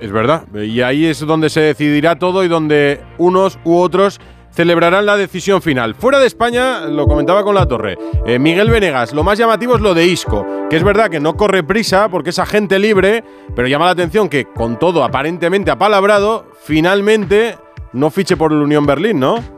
Es 0.00 0.12
verdad. 0.12 0.46
Y 0.54 0.80
ahí 0.82 1.06
es 1.06 1.20
donde 1.20 1.50
se 1.50 1.60
decidirá 1.60 2.18
todo 2.18 2.44
y 2.44 2.48
donde 2.48 3.00
unos 3.18 3.58
u 3.64 3.76
otros 3.78 4.20
celebrarán 4.50 5.06
la 5.06 5.16
decisión 5.16 5.62
final. 5.62 5.94
Fuera 5.94 6.18
de 6.18 6.26
España, 6.26 6.86
lo 6.86 7.06
comentaba 7.06 7.44
con 7.44 7.54
la 7.54 7.66
torre, 7.66 7.96
eh, 8.26 8.38
Miguel 8.38 8.70
Venegas, 8.70 9.12
lo 9.12 9.22
más 9.22 9.38
llamativo 9.38 9.76
es 9.76 9.80
lo 9.80 9.94
de 9.94 10.06
Isco, 10.06 10.44
que 10.68 10.76
es 10.76 10.82
verdad 10.82 11.10
que 11.10 11.20
no 11.20 11.36
corre 11.36 11.62
prisa 11.62 12.08
porque 12.08 12.30
es 12.30 12.38
agente 12.38 12.78
libre, 12.78 13.22
pero 13.54 13.68
llama 13.68 13.84
la 13.84 13.92
atención 13.92 14.28
que 14.28 14.46
con 14.46 14.78
todo 14.78 15.04
aparentemente 15.04 15.70
apalabrado, 15.70 16.50
finalmente 16.62 17.56
no 17.92 18.10
fiche 18.10 18.36
por 18.36 18.52
el 18.52 18.58
Unión 18.58 18.84
Berlín, 18.84 19.20
¿no? 19.20 19.57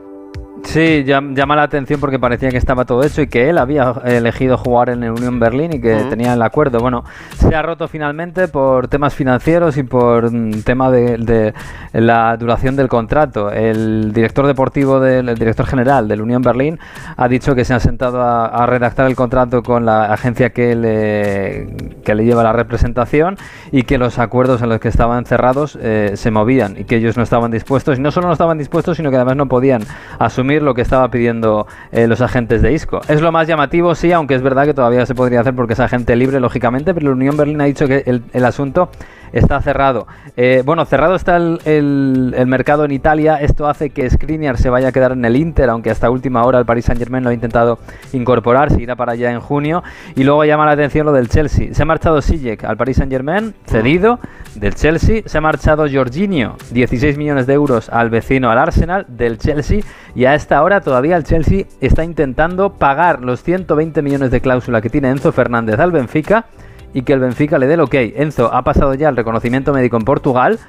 Sí, 0.63 1.03
llama 1.03 1.55
la 1.55 1.63
atención 1.63 1.99
porque 1.99 2.17
parecía 2.17 2.49
que 2.49 2.57
estaba 2.57 2.85
todo 2.85 3.03
hecho 3.03 3.21
y 3.21 3.27
que 3.27 3.49
él 3.49 3.57
había 3.57 3.93
elegido 4.05 4.57
jugar 4.57 4.89
en 4.89 5.03
el 5.03 5.11
Unión 5.11 5.37
Berlín 5.39 5.73
y 5.73 5.81
que 5.81 5.95
tenía 6.09 6.33
el 6.33 6.41
acuerdo. 6.41 6.79
Bueno, 6.79 7.03
se 7.35 7.53
ha 7.53 7.61
roto 7.61 7.89
finalmente 7.89 8.47
por 8.47 8.87
temas 8.87 9.13
financieros 9.13 9.75
y 9.77 9.83
por 9.83 10.25
un 10.25 10.63
tema 10.63 10.89
de, 10.89 11.53
la 11.91 12.37
duración 12.37 12.77
del 12.77 12.87
contrato. 12.87 13.51
El 13.51 14.13
director 14.13 14.47
deportivo, 14.47 15.01
del 15.01 15.35
director 15.37 15.65
general 15.65 16.07
del 16.07 16.21
Unión 16.21 16.41
Berlín 16.41 16.79
ha 17.17 17.27
dicho 17.27 17.53
que 17.53 17.65
se 17.65 17.73
ha 17.73 17.79
sentado 17.79 18.21
a, 18.21 18.65
redactar 18.65 19.07
el 19.07 19.15
contrato 19.15 19.63
con 19.63 19.85
la 19.85 20.05
agencia 20.13 20.51
que 20.51 20.75
le, 20.75 21.67
que 22.05 22.15
le 22.15 22.23
lleva 22.23 22.43
la 22.43 22.53
representación 22.53 23.35
y 23.71 23.83
que 23.83 23.97
los 23.97 24.19
acuerdos 24.19 24.61
en 24.61 24.69
los 24.69 24.79
que 24.79 24.87
estaban 24.87 25.25
cerrados 25.25 25.77
eh, 25.81 26.11
se 26.15 26.31
movían 26.31 26.77
y 26.77 26.85
que 26.85 26.95
ellos 26.97 27.17
no 27.17 27.23
estaban 27.23 27.51
dispuestos. 27.51 27.97
Y 27.97 28.01
no 28.01 28.11
solo 28.11 28.27
no 28.27 28.33
estaban 28.33 28.57
dispuestos, 28.57 28.95
sino 28.95 29.09
que 29.09 29.17
además 29.17 29.35
no 29.35 29.47
podían 29.47 29.81
asumir 30.19 30.50
lo 30.59 30.73
que 30.73 30.81
estaba 30.81 31.09
pidiendo 31.09 31.67
eh, 31.91 32.07
los 32.07 32.21
agentes 32.21 32.61
de 32.61 32.73
ISCO. 32.73 33.01
Es 33.07 33.21
lo 33.21 33.31
más 33.31 33.47
llamativo, 33.47 33.95
sí, 33.95 34.11
aunque 34.11 34.35
es 34.35 34.41
verdad 34.41 34.65
que 34.65 34.73
todavía 34.73 35.05
se 35.05 35.15
podría 35.15 35.41
hacer 35.41 35.55
porque 35.55 35.73
es 35.73 35.79
agente 35.79 36.15
libre, 36.15 36.39
lógicamente, 36.39 36.93
pero 36.93 37.07
la 37.07 37.13
Unión 37.13 37.37
Berlín 37.37 37.61
ha 37.61 37.65
dicho 37.65 37.87
que 37.87 38.03
el, 38.05 38.45
asunto 38.45 38.89
está 39.31 39.61
cerrado. 39.61 40.07
Eh, 40.35 40.63
bueno, 40.65 40.83
cerrado 40.85 41.15
está 41.15 41.37
el, 41.37 42.33
mercado 42.47 42.85
en 42.85 42.91
Italia. 42.91 43.37
Esto 43.37 43.67
hace 43.67 43.91
que 43.91 44.09
Skriniar 44.09 44.57
se 44.57 44.69
vaya 44.69 44.89
a 44.89 44.91
quedar 44.91 45.13
en 45.13 45.23
el 45.23 45.35
Inter, 45.35 45.69
aunque 45.69 45.91
hasta 45.91 46.09
última 46.09 46.43
hora 46.43 46.59
el 46.59 46.65
Paris 46.65 46.85
Saint 46.85 46.99
Germain 46.99 47.23
lo 47.23 47.29
ha 47.29 47.33
intentado 47.33 47.79
incorporar, 48.13 48.71
se 48.71 48.81
irá 48.81 48.95
para 48.95 49.13
allá 49.13 49.31
en 49.31 49.39
junio. 49.39 49.83
Y 50.15 50.23
luego 50.23 50.43
llama 50.43 50.65
la 50.65 50.71
atención 50.71 51.05
lo 51.05 51.13
del 51.13 51.29
Chelsea. 51.29 51.73
Se 51.73 51.83
ha 51.83 51.85
marchado 51.85 52.21
Sijek 52.21 52.63
al 52.65 52.77
Paris 52.77 52.97
Saint 52.97 53.11
Germain, 53.11 53.53
cedido 53.65 54.19
del 54.55 54.75
Chelsea. 54.75 55.23
Se 55.25 55.37
ha 55.37 55.41
marchado 55.41 55.85
Jorginho, 55.91 56.55
16 56.71 57.17
millones 57.17 57.47
de 57.47 57.53
euros 57.53 57.89
al 57.89 58.09
vecino, 58.09 58.49
al 58.49 58.57
Arsenal, 58.57 59.05
del 59.07 59.37
Chelsea. 59.37 59.81
Y 60.15 60.25
a 60.25 60.35
esta 60.35 60.61
hora 60.63 60.81
todavía 60.81 61.17
el 61.17 61.23
Chelsea 61.23 61.65
está 61.79 62.03
intentando 62.03 62.73
pagar 62.73 63.21
los 63.21 63.43
120 63.43 64.01
millones 64.01 64.31
de 64.31 64.41
cláusula 64.41 64.81
que 64.81 64.89
tiene 64.89 65.09
Enzo 65.09 65.31
Fernández 65.31 65.79
al 65.79 65.91
Benfica 65.91 66.45
y 66.93 67.03
que 67.03 67.13
el 67.13 67.19
Benfica 67.19 67.57
le 67.57 67.67
dé 67.67 67.75
el 67.75 67.81
ok. 67.81 67.93
Enzo 67.93 68.53
ha 68.53 68.63
pasado 68.63 68.93
ya 68.93 69.09
el 69.09 69.15
reconocimiento 69.15 69.73
médico 69.73 69.97
en 69.97 70.03
Portugal, 70.03 70.59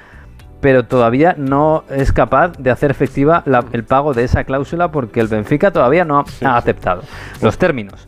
pero 0.61 0.85
todavía 0.85 1.35
no 1.37 1.83
es 1.89 2.13
capaz 2.13 2.53
de 2.57 2.71
hacer 2.71 2.91
efectiva 2.91 3.43
el 3.73 3.83
pago 3.83 4.13
de 4.13 4.23
esa 4.23 4.45
cláusula 4.45 4.91
porque 4.91 5.19
el 5.19 5.27
Benfica 5.27 5.71
todavía 5.71 6.05
no 6.05 6.19
ha, 6.19 6.57
aceptado 6.57 7.03
los 7.41 7.57
términos. 7.57 8.07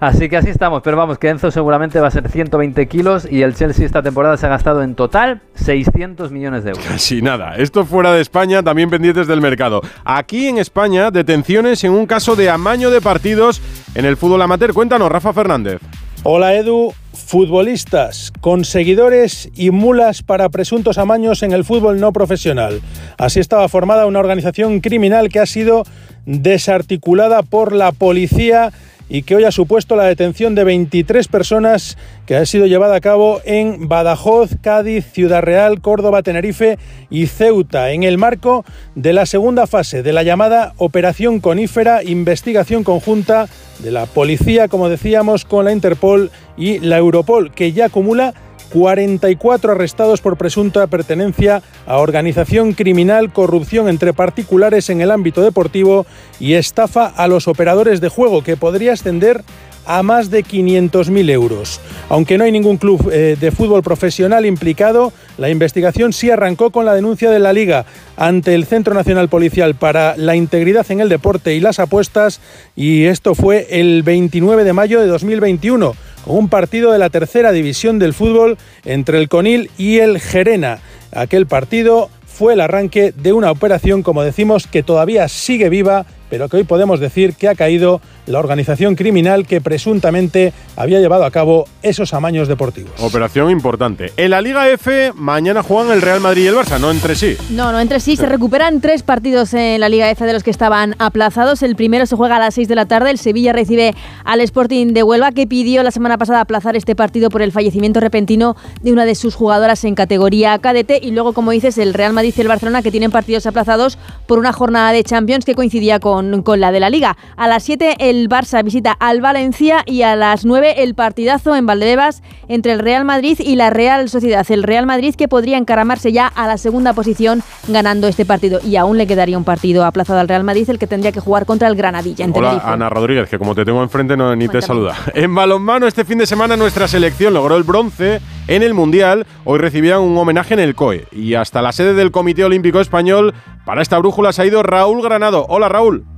Así 0.00 0.28
que 0.28 0.36
así 0.36 0.50
estamos, 0.50 0.82
pero 0.82 0.96
vamos, 0.96 1.18
que 1.18 1.28
Enzo 1.28 1.50
seguramente 1.50 2.00
va 2.00 2.08
a 2.08 2.10
ser 2.10 2.28
120 2.28 2.86
kilos 2.86 3.26
y 3.30 3.42
el 3.42 3.54
Chelsea 3.54 3.84
esta 3.84 4.02
temporada 4.02 4.36
se 4.36 4.46
ha 4.46 4.48
gastado 4.48 4.82
en 4.82 4.94
total 4.94 5.40
600 5.54 6.30
millones 6.30 6.64
de 6.64 6.70
euros. 6.70 6.84
Casi 6.86 7.20
nada. 7.20 7.56
Esto 7.56 7.84
fuera 7.84 8.12
de 8.12 8.20
España, 8.20 8.62
también 8.62 8.90
pendientes 8.90 9.26
del 9.26 9.40
mercado. 9.40 9.80
Aquí 10.04 10.46
en 10.46 10.58
España, 10.58 11.10
detenciones 11.10 11.82
en 11.82 11.92
un 11.92 12.06
caso 12.06 12.36
de 12.36 12.48
amaño 12.48 12.90
de 12.90 13.00
partidos 13.00 13.60
en 13.94 14.04
el 14.04 14.16
fútbol 14.16 14.42
amateur. 14.42 14.72
Cuéntanos, 14.72 15.10
Rafa 15.10 15.32
Fernández. 15.32 15.80
Hola 16.24 16.54
Edu, 16.54 16.92
futbolistas, 17.12 18.32
conseguidores 18.40 19.50
y 19.54 19.70
mulas 19.70 20.22
para 20.22 20.48
presuntos 20.48 20.98
amaños 20.98 21.42
en 21.42 21.52
el 21.52 21.64
fútbol 21.64 22.00
no 22.00 22.12
profesional. 22.12 22.80
Así 23.18 23.38
estaba 23.38 23.68
formada 23.68 24.06
una 24.06 24.18
organización 24.18 24.80
criminal 24.80 25.28
que 25.28 25.38
ha 25.38 25.46
sido 25.46 25.84
desarticulada 26.26 27.42
por 27.42 27.72
la 27.72 27.92
policía 27.92 28.72
y 29.08 29.22
que 29.22 29.36
hoy 29.36 29.44
ha 29.44 29.52
supuesto 29.52 29.96
la 29.96 30.04
detención 30.04 30.54
de 30.54 30.64
23 30.64 31.28
personas 31.28 31.96
que 32.26 32.36
ha 32.36 32.44
sido 32.46 32.66
llevada 32.66 32.96
a 32.96 33.00
cabo 33.00 33.40
en 33.44 33.88
Badajoz, 33.88 34.50
Cádiz, 34.60 35.06
Ciudad 35.12 35.42
Real, 35.42 35.80
Córdoba, 35.80 36.22
Tenerife 36.22 36.78
y 37.10 37.26
Ceuta, 37.26 37.90
en 37.92 38.02
el 38.02 38.18
marco 38.18 38.64
de 38.94 39.12
la 39.12 39.26
segunda 39.26 39.66
fase 39.66 40.02
de 40.02 40.12
la 40.12 40.22
llamada 40.22 40.74
Operación 40.76 41.40
Conífera, 41.40 42.02
investigación 42.02 42.84
conjunta 42.84 43.48
de 43.78 43.90
la 43.90 44.06
policía, 44.06 44.68
como 44.68 44.88
decíamos, 44.88 45.44
con 45.44 45.64
la 45.64 45.72
Interpol 45.72 46.30
y 46.56 46.78
la 46.80 46.98
Europol, 46.98 47.52
que 47.52 47.72
ya 47.72 47.86
acumula 47.86 48.34
44 48.72 49.72
arrestados 49.72 50.20
por 50.20 50.36
presunta 50.36 50.86
pertenencia 50.86 51.62
a 51.86 51.98
organización 51.98 52.72
criminal, 52.72 53.32
corrupción 53.32 53.88
entre 53.88 54.12
particulares 54.12 54.90
en 54.90 55.00
el 55.00 55.10
ámbito 55.10 55.42
deportivo 55.42 56.06
y 56.38 56.54
estafa 56.54 57.06
a 57.06 57.28
los 57.28 57.48
operadores 57.48 58.00
de 58.00 58.08
juego, 58.08 58.42
que 58.42 58.56
podría 58.56 58.92
ascender 58.92 59.42
a 59.88 60.02
más 60.02 60.30
de 60.30 60.44
500.000 60.44 61.30
euros. 61.30 61.80
Aunque 62.10 62.36
no 62.36 62.44
hay 62.44 62.52
ningún 62.52 62.76
club 62.76 63.10
eh, 63.10 63.36
de 63.40 63.50
fútbol 63.50 63.82
profesional 63.82 64.44
implicado, 64.44 65.14
la 65.38 65.48
investigación 65.48 66.12
sí 66.12 66.30
arrancó 66.30 66.70
con 66.70 66.84
la 66.84 66.94
denuncia 66.94 67.30
de 67.30 67.38
la 67.38 67.54
Liga 67.54 67.86
ante 68.16 68.54
el 68.54 68.66
Centro 68.66 68.92
Nacional 68.92 69.30
Policial 69.30 69.74
para 69.74 70.14
la 70.18 70.36
Integridad 70.36 70.90
en 70.90 71.00
el 71.00 71.08
Deporte 71.08 71.54
y 71.54 71.60
las 71.60 71.78
Apuestas 71.78 72.40
y 72.76 73.04
esto 73.04 73.34
fue 73.34 73.66
el 73.70 74.02
29 74.02 74.62
de 74.62 74.72
mayo 74.74 75.00
de 75.00 75.06
2021 75.06 75.94
un 76.26 76.48
partido 76.48 76.92
de 76.92 76.98
la 76.98 77.10
tercera 77.10 77.52
división 77.52 77.98
del 77.98 78.14
fútbol 78.14 78.58
entre 78.84 79.18
el 79.18 79.28
Conil 79.28 79.70
y 79.78 79.98
el 79.98 80.20
Gerena. 80.20 80.80
Aquel 81.12 81.46
partido 81.46 82.10
fue 82.26 82.52
el 82.52 82.60
arranque 82.60 83.12
de 83.12 83.32
una 83.32 83.50
operación, 83.50 84.02
como 84.02 84.22
decimos, 84.22 84.66
que 84.66 84.82
todavía 84.82 85.28
sigue 85.28 85.68
viva 85.68 86.06
pero 86.30 86.48
que 86.48 86.58
hoy 86.58 86.64
podemos 86.64 87.00
decir 87.00 87.34
que 87.34 87.48
ha 87.48 87.54
caído 87.54 88.00
la 88.28 88.38
organización 88.38 88.94
criminal 88.94 89.46
que 89.46 89.60
presuntamente 89.60 90.52
había 90.76 91.00
llevado 91.00 91.24
a 91.24 91.30
cabo 91.30 91.66
esos 91.82 92.14
amaños 92.14 92.48
deportivos. 92.48 92.92
Operación 93.00 93.50
importante. 93.50 94.12
En 94.16 94.30
la 94.30 94.40
Liga 94.40 94.68
F, 94.68 95.12
mañana 95.14 95.62
juegan 95.62 95.92
el 95.92 96.02
Real 96.02 96.20
Madrid 96.20 96.44
y 96.44 96.46
el 96.48 96.54
Barça, 96.54 96.78
no 96.78 96.90
entre 96.90 97.14
sí. 97.14 97.36
No, 97.50 97.72
no 97.72 97.80
entre 97.80 98.00
sí. 98.00 98.16
Se 98.16 98.26
recuperan 98.26 98.80
tres 98.80 99.02
partidos 99.02 99.54
en 99.54 99.80
la 99.80 99.88
Liga 99.88 100.10
F 100.10 100.24
de 100.24 100.32
los 100.32 100.42
que 100.42 100.50
estaban 100.50 100.94
aplazados. 100.98 101.62
El 101.62 101.76
primero 101.76 102.06
se 102.06 102.16
juega 102.16 102.36
a 102.36 102.38
las 102.38 102.54
6 102.54 102.68
de 102.68 102.74
la 102.74 102.86
tarde. 102.86 103.10
El 103.10 103.18
Sevilla 103.18 103.52
recibe 103.52 103.94
al 104.24 104.40
Sporting 104.40 104.88
de 104.88 105.02
Huelva, 105.02 105.32
que 105.32 105.46
pidió 105.46 105.82
la 105.82 105.90
semana 105.90 106.18
pasada 106.18 106.40
aplazar 106.40 106.76
este 106.76 106.94
partido 106.94 107.30
por 107.30 107.42
el 107.42 107.52
fallecimiento 107.52 108.00
repentino 108.00 108.56
de 108.82 108.92
una 108.92 109.04
de 109.04 109.14
sus 109.14 109.34
jugadoras 109.34 109.84
en 109.84 109.94
categoría 109.94 110.58
cadete. 110.58 111.00
Y 111.02 111.12
luego, 111.12 111.32
como 111.32 111.50
dices, 111.52 111.78
el 111.78 111.94
Real 111.94 112.12
Madrid 112.12 112.34
y 112.36 112.40
el 112.40 112.48
Barcelona, 112.48 112.82
que 112.82 112.90
tienen 112.90 113.10
partidos 113.10 113.46
aplazados 113.46 113.98
por 114.26 114.38
una 114.38 114.52
jornada 114.52 114.92
de 114.92 115.02
Champions 115.04 115.44
que 115.44 115.54
coincidía 115.54 116.00
con 116.00 116.18
con, 116.42 116.60
la 116.60 116.72
de 116.72 116.80
la 116.80 116.90
Liga. 116.90 117.16
A 117.36 117.48
las 117.48 117.62
7 117.62 117.96
el 117.98 118.17
Barça 118.26 118.64
visita 118.64 118.92
al 118.92 119.20
Valencia 119.20 119.82
y 119.86 120.02
a 120.02 120.16
las 120.16 120.44
9 120.44 120.82
el 120.82 120.94
partidazo 120.94 121.54
en 121.54 121.66
Valdebebas 121.66 122.22
entre 122.48 122.72
el 122.72 122.78
Real 122.80 123.04
Madrid 123.04 123.38
y 123.38 123.56
la 123.56 123.70
Real 123.70 124.08
Sociedad. 124.08 124.46
El 124.50 124.62
Real 124.62 124.86
Madrid 124.86 125.14
que 125.14 125.28
podría 125.28 125.58
encaramarse 125.58 126.10
ya 126.10 126.26
a 126.26 126.46
la 126.46 126.58
segunda 126.58 126.94
posición 126.94 127.42
ganando 127.68 128.08
este 128.08 128.24
partido 128.24 128.60
y 128.64 128.76
aún 128.76 128.98
le 128.98 129.06
quedaría 129.06 129.38
un 129.38 129.44
partido 129.44 129.84
aplazado 129.84 130.18
al 130.18 130.28
Real 130.28 130.42
Madrid 130.42 130.68
el 130.70 130.78
que 130.78 130.86
tendría 130.86 131.12
que 131.12 131.20
jugar 131.20 131.46
contra 131.46 131.68
el 131.68 131.76
Granadilla. 131.76 132.26
Hola 132.32 132.62
Ana 132.64 132.88
Rodríguez, 132.88 133.28
que 133.28 133.38
como 133.38 133.54
te 133.54 133.64
tengo 133.64 133.82
enfrente 133.82 134.16
no, 134.16 134.34
ni 134.34 134.48
te 134.48 134.62
saluda. 134.62 134.96
En 135.14 135.34
balonmano 135.34 135.86
este 135.86 136.04
fin 136.04 136.18
de 136.18 136.26
semana 136.26 136.56
nuestra 136.56 136.88
selección 136.88 137.34
logró 137.34 137.56
el 137.56 137.62
bronce 137.62 138.20
en 138.46 138.62
el 138.62 138.74
Mundial. 138.74 139.26
Hoy 139.44 139.58
recibían 139.58 140.00
un 140.00 140.16
homenaje 140.16 140.54
en 140.54 140.60
el 140.60 140.74
COE 140.74 141.06
y 141.12 141.34
hasta 141.34 141.62
la 141.62 141.72
sede 141.72 141.94
del 141.94 142.10
Comité 142.10 142.44
Olímpico 142.44 142.80
Español 142.80 143.34
para 143.64 143.82
esta 143.82 143.98
brújula 143.98 144.32
se 144.32 144.42
ha 144.42 144.46
ido 144.46 144.62
Raúl 144.62 145.02
Granado. 145.02 145.44
Hola 145.48 145.68
Raúl. 145.68 146.17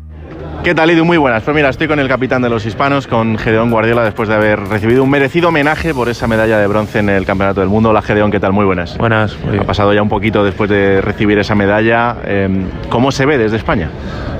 ¿Qué 0.62 0.74
tal, 0.74 0.90
Idu? 0.90 1.06
Muy 1.06 1.16
buenas. 1.16 1.42
Pues 1.42 1.54
mira, 1.54 1.70
estoy 1.70 1.88
con 1.88 1.98
el 2.00 2.08
capitán 2.08 2.42
de 2.42 2.50
los 2.50 2.66
hispanos, 2.66 3.06
con 3.06 3.38
Gedeón 3.38 3.70
Guardiola, 3.70 4.04
después 4.04 4.28
de 4.28 4.34
haber 4.34 4.60
recibido 4.60 5.02
un 5.02 5.08
merecido 5.08 5.48
homenaje 5.48 5.94
por 5.94 6.10
esa 6.10 6.26
medalla 6.26 6.58
de 6.58 6.66
bronce 6.66 6.98
en 6.98 7.08
el 7.08 7.24
Campeonato 7.24 7.60
del 7.60 7.70
Mundo. 7.70 7.88
Hola, 7.88 8.02
Gedeón, 8.02 8.30
¿qué 8.30 8.40
tal? 8.40 8.52
Muy 8.52 8.66
buenas. 8.66 8.98
Buenas. 8.98 9.38
Ha 9.58 9.64
pasado 9.64 9.94
ya 9.94 10.02
un 10.02 10.10
poquito 10.10 10.44
después 10.44 10.68
de 10.68 11.00
recibir 11.00 11.38
esa 11.38 11.54
medalla. 11.54 12.16
Em, 12.26 12.66
¿Cómo 12.90 13.10
se 13.10 13.24
ve 13.24 13.38
desde 13.38 13.56
España? 13.56 13.88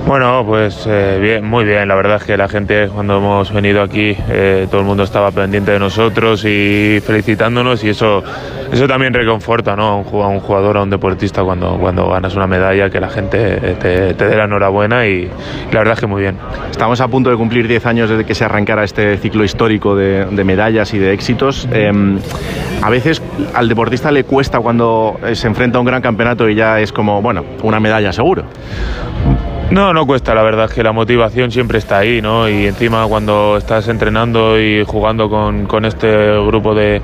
Bueno, 0.05 0.43
pues 0.45 0.85
eh, 0.87 1.19
bien, 1.21 1.45
muy 1.45 1.63
bien. 1.63 1.87
La 1.87 1.95
verdad 1.95 2.17
es 2.17 2.23
que 2.23 2.35
la 2.35 2.49
gente, 2.49 2.89
cuando 2.89 3.17
hemos 3.17 3.53
venido 3.53 3.81
aquí, 3.81 4.15
eh, 4.29 4.67
todo 4.69 4.81
el 4.81 4.87
mundo 4.87 5.03
estaba 5.03 5.31
pendiente 5.31 5.71
de 5.71 5.79
nosotros 5.79 6.43
y 6.43 6.99
felicitándonos 7.05 7.83
y 7.83 7.89
eso, 7.89 8.23
eso 8.73 8.87
también 8.87 9.13
reconforta 9.13 9.75
¿no? 9.75 9.83
a, 9.83 10.27
un 10.27 10.39
jugador, 10.39 10.77
a 10.77 10.83
un 10.83 10.89
deportista 10.89 11.43
cuando, 11.43 11.77
cuando 11.79 12.09
ganas 12.09 12.35
una 12.35 12.47
medalla, 12.47 12.89
que 12.89 12.99
la 12.99 13.09
gente 13.09 13.75
te, 13.79 14.13
te 14.15 14.27
dé 14.27 14.35
la 14.35 14.45
enhorabuena 14.45 15.07
y 15.07 15.29
la 15.71 15.79
verdad 15.79 15.93
es 15.93 15.99
que 15.99 16.07
muy 16.07 16.21
bien. 16.21 16.37
Estamos 16.69 16.99
a 16.99 17.07
punto 17.07 17.29
de 17.29 17.37
cumplir 17.37 17.67
10 17.67 17.85
años 17.85 18.09
desde 18.09 18.25
que 18.25 18.35
se 18.35 18.43
arrancara 18.43 18.83
este 18.83 19.17
ciclo 19.17 19.43
histórico 19.43 19.95
de, 19.95 20.25
medallas 20.43 20.93
y 20.93 20.99
de 20.99 21.13
éxitos. 21.13 21.69
Em, 21.71 22.19
a 22.81 22.89
veces 22.89 23.21
al 23.53 23.69
deportista 23.69 24.11
le 24.11 24.23
cuesta 24.23 24.59
cuando 24.59 25.19
se 25.33 25.47
enfrenta 25.47 25.77
a 25.77 25.81
un 25.81 25.85
gran 25.85 26.01
campeonato 26.01 26.49
y 26.49 26.55
ya 26.55 26.79
es 26.79 26.91
como, 26.91 27.21
bueno, 27.21 27.45
una 27.63 27.79
medalla 27.79 28.11
seguro. 28.11 28.43
No, 29.71 29.93
no 29.93 30.05
cuesta, 30.05 30.35
la 30.35 30.43
verdad 30.43 30.65
es 30.65 30.73
que 30.73 30.83
la 30.83 30.91
motivación 30.91 31.49
siempre 31.49 31.77
está 31.77 31.99
ahí, 31.99 32.21
¿no? 32.21 32.49
Y 32.49 32.67
encima 32.67 33.05
cuando 33.07 33.55
estás 33.55 33.87
entrenando 33.87 34.59
y 34.59 34.83
jugando 34.83 35.29
con, 35.29 35.85
este 35.85 36.09
grupo 36.45 36.75
de, 36.75 37.01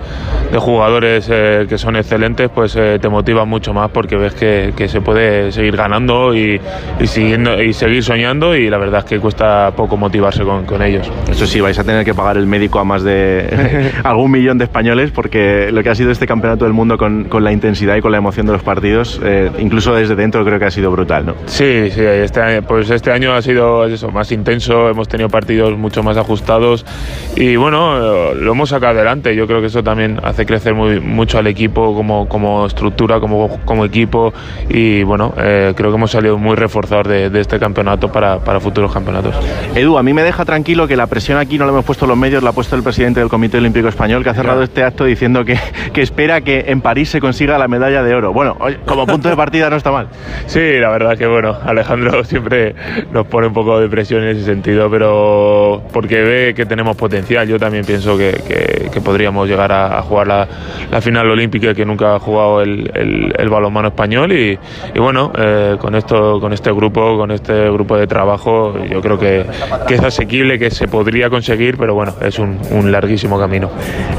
jugadores 0.58 1.30
eh, 1.32 1.66
que 1.70 1.78
son 1.78 1.96
excelentes, 1.96 2.50
pues 2.54 2.76
eh, 2.76 3.00
te 3.02 3.08
motiva 3.08 3.46
mucho 3.46 3.74
más 3.74 3.90
porque 3.92 4.18
ves 4.18 4.34
que, 4.34 4.88
se 4.90 5.00
puede 5.00 5.54
seguir 5.54 5.78
ganando 5.78 6.36
y, 6.36 6.60
siguiendo, 7.06 7.62
y 7.62 7.72
seguir 7.72 8.04
soñando 8.04 8.54
y 8.54 8.70
la 8.70 8.78
verdad 8.78 9.00
es 9.00 9.06
que 9.06 9.20
cuesta 9.20 9.72
poco 9.72 9.96
motivarse 9.96 10.44
con, 10.44 10.82
ellos. 10.82 11.10
Eso 11.32 11.48
sí, 11.48 11.62
vais 11.62 11.80
a 11.80 11.86
tener 11.86 12.04
que 12.04 12.14
pagar 12.14 12.36
el 12.36 12.48
médico 12.48 12.80
a 12.80 12.84
más 12.84 13.02
de 13.02 13.92
algún 14.04 14.30
millón 14.30 14.58
de 14.58 14.66
españoles 14.66 15.12
porque 15.12 15.72
lo 15.72 15.82
que 15.84 15.90
ha 15.90 15.96
sido 15.96 16.12
este 16.12 16.28
campeonato 16.28 16.66
del 16.66 16.74
mundo 16.74 16.98
con, 16.98 17.28
la 17.42 17.52
intensidad 17.54 17.96
y 17.96 18.02
con 18.02 18.12
la 18.12 18.18
emoción 18.18 18.46
de 18.46 18.52
los 18.52 18.64
partidos, 18.64 19.22
eh, 19.24 19.52
incluso 19.58 19.94
desde 19.94 20.16
dentro 20.16 20.44
creo 20.44 20.60
que 20.60 20.66
ha 20.66 20.72
sido 20.72 20.92
brutal, 20.92 21.26
¿no? 21.26 21.36
Sí, 21.46 21.90
sí, 21.92 22.02
este 22.02 22.42
año 22.42 22.57
pues 22.62 22.90
este 22.90 23.12
año 23.12 23.34
ha 23.34 23.42
sido 23.42 23.86
eso, 23.86 24.10
más 24.10 24.32
intenso, 24.32 24.90
hemos 24.90 25.08
tenido 25.08 25.30
partidos 25.30 25.78
mucho 25.78 26.04
más 26.04 26.18
ajustados 26.18 26.86
y 27.36 27.56
bueno, 27.56 28.34
lo 28.34 28.52
hemos 28.52 28.70
sacado 28.70 28.94
adelante. 28.94 29.36
Yo 29.36 29.48
creo 29.48 29.62
que 29.62 29.68
eso 29.68 29.84
también 29.84 30.20
hace 30.24 30.46
crecer 30.46 30.74
muy, 30.74 31.00
mucho 31.00 31.38
al 31.38 31.48
equipo 31.48 31.94
como, 31.96 32.28
como 32.28 32.66
estructura, 32.66 33.20
como, 33.20 33.60
como 33.66 33.86
equipo 33.86 34.34
y 34.70 35.04
bueno, 35.04 35.34
eh, 35.38 35.74
creo 35.76 35.92
que 35.92 35.98
hemos 35.98 36.12
salido 36.12 36.38
muy 36.38 36.56
reforzados 36.56 37.08
de, 37.08 37.38
este 37.38 37.60
campeonato 37.60 38.12
para, 38.12 38.40
para, 38.40 38.60
futuros 38.60 38.92
campeonatos. 38.92 39.36
Edu, 39.76 39.98
a 39.98 40.04
mí 40.04 40.14
me 40.14 40.24
deja 40.24 40.44
tranquilo 40.44 40.88
que 40.88 40.96
la 40.96 41.08
presión 41.08 41.38
aquí 41.38 41.58
no 41.58 41.66
la 41.66 41.72
hemos 41.72 41.86
puesto 41.86 42.08
los 42.08 42.18
medios, 42.18 42.42
la 42.42 42.50
ha 42.50 42.54
puesto 42.54 42.76
el 42.76 42.84
presidente 42.84 43.20
del 43.20 43.30
Comité 43.30 43.58
Olímpico 43.58 43.88
Español 43.88 44.24
que 44.24 44.30
ha 44.30 44.34
cerrado 44.34 44.64
este 44.64 44.84
acto 44.84 45.06
diciendo 45.06 45.46
que, 45.46 45.60
que 45.94 46.02
espera 46.02 46.42
que 46.42 46.66
en 46.68 46.82
París 46.82 47.10
se 47.10 47.20
consiga 47.20 47.58
la 47.58 47.68
medalla 47.68 48.04
de 48.04 48.14
oro. 48.16 48.34
Bueno, 48.34 48.58
como 48.86 49.06
punto 49.06 49.30
de 49.30 49.36
partida 49.36 49.70
no 49.70 49.76
está 49.76 49.92
mal. 49.92 50.08
Sí, 50.48 50.80
la 50.80 50.90
verdad 50.90 51.18
que 51.18 51.28
bueno, 51.28 51.58
Alejandro 51.66 52.24
siempre 52.24 52.47
nos 53.12 53.28
pone 53.28 53.48
un 53.48 53.54
poco 53.54 53.80
de 53.80 53.90
presión 53.90 54.24
en 54.24 54.30
ese 54.30 54.46
sentido, 54.46 54.90
pero 54.90 55.84
porque 55.92 56.22
ve 56.22 56.54
que 56.56 56.66
tenemos 56.66 56.96
potencial. 56.96 57.48
Yo 57.48 57.60
también 57.60 57.86
pienso 57.86 58.18
que, 58.18 58.90
podríamos 59.04 59.48
llegar 59.48 59.72
a, 59.72 60.02
jugar 60.02 60.28
la, 60.28 61.02
final 61.02 61.30
olímpica 61.30 61.74
que 61.74 61.86
nunca 61.86 62.16
ha 62.16 62.20
jugado 62.20 62.62
el, 62.62 62.92
el, 63.38 63.50
balonmano 63.50 63.90
español 63.90 64.34
y, 64.34 64.58
bueno, 64.96 65.32
eh, 65.38 65.78
con 65.80 65.96
esto, 65.96 66.40
con 66.40 66.52
este 66.54 66.72
grupo, 66.72 67.18
con 67.18 67.32
este 67.32 67.70
grupo 67.70 67.96
de 67.96 68.08
trabajo, 68.08 68.76
yo 68.90 69.02
creo 69.02 69.18
que, 69.18 69.46
es 69.90 70.04
asequible, 70.04 70.60
que 70.60 70.70
se 70.70 70.88
podría 70.88 71.30
conseguir, 71.30 71.78
pero 71.78 71.96
bueno, 71.96 72.14
es 72.22 72.40
un, 72.40 72.60
un 72.72 72.92
larguísimo 72.92 73.40
camino. 73.40 73.70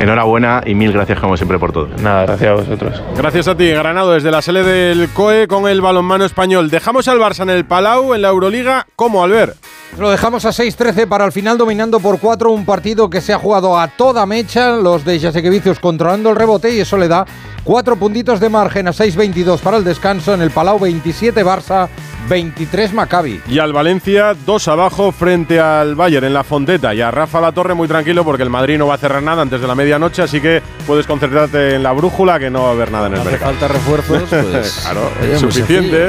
Enhorabuena 0.01 0.62
y 0.64 0.75
mil 0.75 0.93
gracias 0.93 1.21
como 1.21 1.37
siempre 1.37 1.59
por 1.59 1.73
todo. 1.73 1.88
Nada, 2.03 2.23
gracias 2.27 2.51
a 2.51 2.55
vosotros. 2.55 3.03
Gracias 3.17 3.49
a 3.49 3.57
ti, 3.57 3.69
Granado, 3.69 4.12
desde 4.12 4.31
la 4.31 4.43
sede 4.43 4.64
del 4.64 5.09
COE 5.11 5.47
con 5.49 5.69
el 5.69 5.81
balonmano 5.81 6.25
español. 6.25 6.71
Dejamos 6.71 7.09
al 7.09 7.19
Barça 7.19 7.43
en 7.43 7.51
el 7.51 7.64
Palau, 7.64 8.08
en 8.14 8.23
la 8.23 8.29
Euroliga 8.29 8.87
¿Cómo, 8.97 9.23
al 9.23 9.31
ver? 9.31 9.55
Lo 9.97 10.11
dejamos 10.11 10.44
a 10.44 10.51
6-13 10.51 11.09
para 11.09 11.25
el 11.25 11.33
final, 11.33 11.57
dominando 11.59 11.99
por 11.99 12.21
4 12.21 12.51
un 12.51 12.64
partido 12.64 13.09
que 13.09 13.21
se 13.21 13.33
ha 13.33 13.38
jugado 13.38 13.79
a 13.79 13.88
toda 13.88 14.27
mecha. 14.27 14.73
Los 14.77 15.05
de 15.05 15.18
Jasequevicius 15.18 15.81
controlando 15.81 16.31
el 16.31 16.37
rebote 16.37 16.73
y 16.73 16.81
eso 16.81 16.97
le 16.99 17.09
da 17.09 17.27
4 17.64 17.97
puntitos 17.97 18.38
de 18.38 18.49
margen 18.49 18.87
a 18.87 18.92
6-22 18.92 19.59
para 19.61 19.79
el 19.79 19.85
descanso. 19.85 20.35
En 20.35 20.42
el 20.42 20.51
Palau 20.51 20.79
27 20.79 21.44
Barça, 21.44 21.88
23 22.29 22.92
Maccabi. 22.92 23.40
Y 23.49 23.59
al 23.59 23.73
Valencia, 23.73 24.35
2 24.35 24.68
abajo 24.68 25.11
frente 25.11 25.59
al 25.59 25.94
Bayern 25.94 26.27
en 26.27 26.35
la 26.35 26.44
Fonteta. 26.44 26.94
Y 26.94 27.01
a 27.01 27.11
Rafa 27.11 27.40
La 27.40 27.53
Torre 27.53 27.75
muy 27.75 27.88
tranquilo 27.88 28.25
porque 28.25 28.42
el 28.42 28.51
Madrid 28.51 28.79
no 28.79 28.87
va 28.87 28.94
a 28.94 28.99
cerrar 28.99 29.23
nada 29.23 29.42
antes 29.42 29.61
de 29.61 29.66
la 29.66 29.75
medianoche, 29.75 30.23
así 30.23 30.40
que 30.40 30.62
puedes 30.87 31.07
concentrarte 31.07 31.75
en 31.75 31.83
la 31.83 31.92
brújula 31.92 32.38
que 32.38 32.51
no 32.51 32.64
va 32.64 32.68
a 32.68 32.73
haber 32.73 32.92
nada 32.92 33.07
en 33.09 33.14
el 33.14 33.25
mercado. 33.25 33.53
falta 33.53 33.68
refuerzos, 33.68 34.23
pues. 34.29 34.81
claro, 34.83 35.11
es 35.23 35.40
suficiente. 35.40 36.09